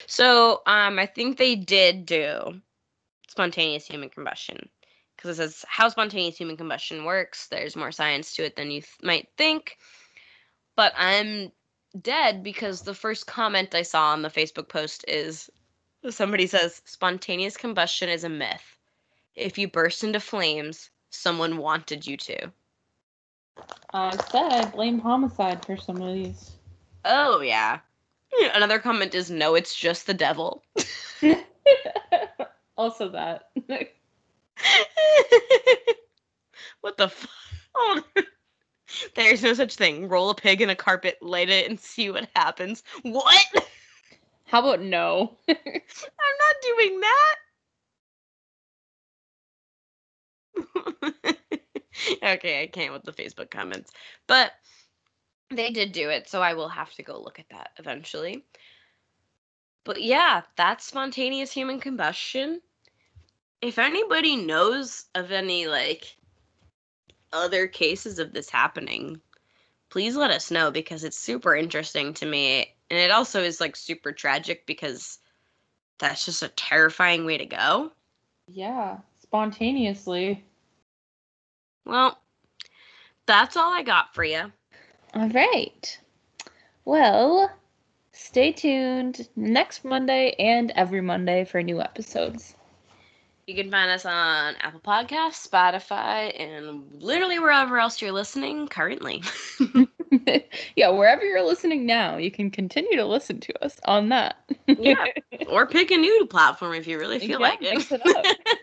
So, 0.08 0.62
um, 0.66 1.00
I 1.00 1.06
think 1.06 1.36
they 1.36 1.56
did 1.56 2.06
do 2.06 2.60
spontaneous 3.36 3.86
human 3.86 4.08
combustion 4.08 4.70
because 5.14 5.38
it 5.38 5.42
says 5.42 5.62
how 5.68 5.90
spontaneous 5.90 6.38
human 6.38 6.56
combustion 6.56 7.04
works. 7.04 7.48
There's 7.48 7.76
more 7.76 7.92
science 7.92 8.34
to 8.36 8.46
it 8.46 8.56
than 8.56 8.70
you 8.70 8.80
th- 8.80 8.94
might 9.02 9.28
think. 9.36 9.76
But 10.74 10.94
I'm 10.96 11.52
dead 12.00 12.42
because 12.42 12.80
the 12.80 12.94
first 12.94 13.26
comment 13.26 13.74
I 13.74 13.82
saw 13.82 14.12
on 14.12 14.22
the 14.22 14.30
Facebook 14.30 14.70
post 14.70 15.04
is 15.06 15.50
somebody 16.08 16.46
says 16.46 16.80
spontaneous 16.86 17.58
combustion 17.58 18.08
is 18.08 18.24
a 18.24 18.30
myth. 18.30 18.78
If 19.34 19.58
you 19.58 19.68
burst 19.68 20.02
into 20.02 20.18
flames, 20.18 20.88
someone 21.10 21.58
wanted 21.58 22.06
you 22.06 22.16
to. 22.16 22.46
Uh, 22.46 23.60
I 23.92 24.16
said 24.30 24.52
I 24.52 24.64
blame 24.70 24.98
homicide 24.98 25.62
for 25.66 25.76
some 25.76 26.00
of 26.00 26.14
these. 26.14 26.52
Oh, 27.04 27.42
yeah. 27.42 27.80
Another 28.54 28.78
comment 28.78 29.14
is 29.14 29.30
no, 29.30 29.54
it's 29.54 29.74
just 29.74 30.06
the 30.06 30.14
devil. 30.14 30.62
also 32.76 33.08
that. 33.10 33.48
what 36.80 36.96
the 36.96 37.08
fuck? 37.08 37.30
Oh, 37.74 38.02
There's 39.14 39.42
no 39.42 39.52
such 39.54 39.74
thing. 39.74 40.08
Roll 40.08 40.30
a 40.30 40.34
pig 40.34 40.62
in 40.62 40.70
a 40.70 40.76
carpet, 40.76 41.18
light 41.20 41.50
it, 41.50 41.68
and 41.68 41.78
see 41.78 42.10
what 42.10 42.28
happens. 42.34 42.82
What? 43.02 43.44
How 44.46 44.60
about 44.60 44.80
no? 44.80 45.36
I'm 45.48 45.56
not 45.56 46.56
doing 46.62 47.00
that. 47.00 47.36
okay, 52.22 52.62
I 52.62 52.66
can't 52.68 52.92
with 52.92 53.02
the 53.02 53.12
Facebook 53.12 53.50
comments. 53.50 53.90
But 54.26 54.52
they 55.50 55.70
did 55.70 55.92
do 55.92 56.10
it, 56.10 56.28
so 56.28 56.40
I 56.42 56.54
will 56.54 56.68
have 56.68 56.92
to 56.94 57.02
go 57.02 57.20
look 57.20 57.38
at 57.38 57.48
that 57.50 57.70
eventually. 57.78 58.44
But 59.84 60.02
yeah, 60.02 60.42
that's 60.56 60.84
spontaneous 60.84 61.52
human 61.52 61.80
combustion. 61.80 62.60
If 63.62 63.78
anybody 63.78 64.36
knows 64.36 65.06
of 65.14 65.32
any 65.32 65.66
like 65.66 66.16
other 67.32 67.66
cases 67.66 68.18
of 68.18 68.32
this 68.32 68.50
happening, 68.50 69.20
please 69.90 70.16
let 70.16 70.30
us 70.30 70.50
know 70.50 70.70
because 70.70 71.04
it's 71.04 71.18
super 71.18 71.54
interesting 71.56 72.14
to 72.14 72.26
me. 72.26 72.74
And 72.90 72.98
it 72.98 73.10
also 73.10 73.42
is 73.42 73.60
like 73.60 73.76
super 73.76 74.12
tragic 74.12 74.66
because 74.66 75.18
that's 75.98 76.24
just 76.24 76.42
a 76.42 76.48
terrifying 76.48 77.24
way 77.24 77.38
to 77.38 77.46
go. 77.46 77.92
yeah, 78.48 78.98
spontaneously. 79.18 80.44
Well, 81.84 82.18
that's 83.26 83.56
all 83.56 83.72
I 83.72 83.82
got 83.82 84.14
for 84.14 84.24
you. 84.24 84.52
All 85.14 85.28
right. 85.30 85.98
Well, 86.84 87.50
stay 88.12 88.52
tuned 88.52 89.28
next 89.34 89.84
Monday 89.84 90.34
and 90.38 90.70
every 90.72 91.00
Monday 91.00 91.44
for 91.44 91.62
new 91.62 91.80
episodes. 91.80 92.54
You 93.46 93.54
can 93.54 93.70
find 93.70 93.90
us 93.90 94.04
on 94.04 94.56
Apple 94.60 94.80
Podcasts, 94.80 95.48
Spotify, 95.48 96.38
and 96.40 96.84
literally 97.00 97.38
wherever 97.38 97.78
else 97.78 98.02
you're 98.02 98.10
listening 98.10 98.66
currently. 98.66 99.22
yeah, 100.76 100.88
wherever 100.88 101.24
you're 101.24 101.44
listening 101.46 101.86
now, 101.86 102.16
you 102.16 102.32
can 102.32 102.50
continue 102.50 102.96
to 102.96 103.04
listen 103.04 103.38
to 103.40 103.64
us 103.64 103.76
on 103.84 104.08
that. 104.08 104.36
Yeah. 104.66 105.04
or 105.48 105.64
pick 105.66 105.92
a 105.92 105.96
new 105.96 106.26
platform 106.26 106.74
if 106.74 106.88
you 106.88 106.98
really 106.98 107.20
feel 107.20 107.30
Yeah, 107.30 107.36
like 107.38 107.58
it. 107.62 107.86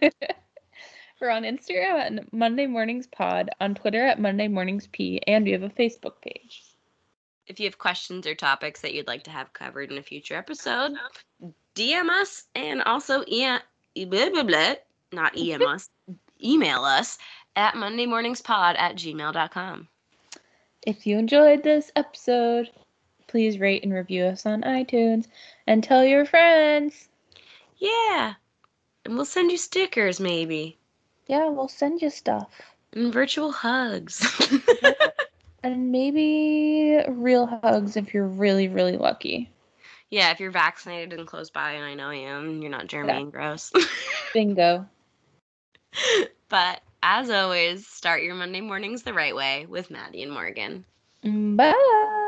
it. 0.02 0.16
We're 1.22 1.30
on 1.30 1.44
Instagram 1.44 2.18
at 2.18 2.34
Monday 2.34 2.68
Mornings 2.68 3.08
Pod, 3.08 3.50
on 3.62 3.76
Twitter 3.76 4.06
at 4.06 4.20
Monday 4.20 4.50
Mornings 4.50 4.88
P, 4.92 5.22
and 5.26 5.46
we 5.46 5.52
have 5.52 5.64
a 5.64 5.70
Facebook 5.70 6.20
page. 6.22 6.62
if 7.48 7.58
you 7.58 7.68
have 7.68 7.78
questions 7.78 8.28
or 8.28 8.36
topics 8.36 8.82
that 8.82 8.94
you'd 8.94 9.08
like 9.08 9.24
to 9.24 9.32
have 9.32 9.54
covered 9.54 9.94
in 9.94 9.98
a 9.98 10.04
future 10.04 10.36
episode, 10.36 10.92
DM 11.76 12.10
us 12.10 12.44
and 12.56 12.84
also 12.84 13.24
e- 13.28 13.48
blah, 13.96 14.30
blah, 14.30 14.44
blah, 14.44 14.76
not 15.12 15.38
EM 15.38 15.62
us, 15.62 15.90
email 16.44 16.84
us 16.84 17.18
at 17.56 17.76
mondaymorningspod 17.76 18.78
at 18.78 18.96
gmail.com. 18.96 19.88
If 20.86 21.08
you 21.08 21.18
enjoyed 21.18 21.64
this 21.64 21.92
episode, 21.96 22.70
please 23.28 23.60
rate 23.60 23.84
and 23.84 23.94
review 23.94 24.26
us 24.26 24.46
on 24.46 24.64
iTunes 24.64 25.28
and 25.66 25.84
tell 25.84 26.04
your 26.04 26.26
friends. 26.26 27.08
Yeah. 27.78 28.34
And 29.06 29.16
we'll 29.16 29.26
send 29.26 29.52
you 29.52 29.58
stickers 29.58 30.20
maybe. 30.20 30.78
Yeah, 31.28 31.50
we'll 31.50 31.70
send 31.70 32.02
you 32.02 32.10
stuff. 32.10 32.76
And 32.92 33.14
virtual 33.14 33.52
hugs. 33.52 34.26
and 35.64 35.92
maybe 35.92 37.02
real 37.08 37.46
hugs 37.46 37.96
if 37.96 38.14
you're 38.14 38.28
really, 38.28 38.68
really 38.68 38.98
lucky. 38.98 39.50
Yeah, 40.14 40.30
if 40.30 40.40
you're 40.40 40.52
vaccinated 40.52 41.18
and 41.18 41.26
close 41.28 41.50
by, 41.50 41.72
and 41.72 41.84
I 41.84 41.96
know 41.96 42.10
I 42.10 42.18
am, 42.18 42.62
you're 42.62 42.70
not 42.70 42.86
germy 42.86 43.08
Yeah. 43.08 43.18
and 43.18 43.32
gross. 43.32 43.72
Bingo. 44.36 44.88
but 46.50 46.82
as 47.02 47.32
always, 47.32 47.88
start 47.88 48.22
your 48.22 48.36
Monday 48.36 48.62
mornings 48.62 49.02
the 49.02 49.14
right 49.14 49.36
way 49.36 49.66
with 49.68 49.90
Maddie 49.90 50.22
and 50.22 50.32
Morgan. 50.32 50.86
Mm, 51.26 51.58
bye. 51.58 52.20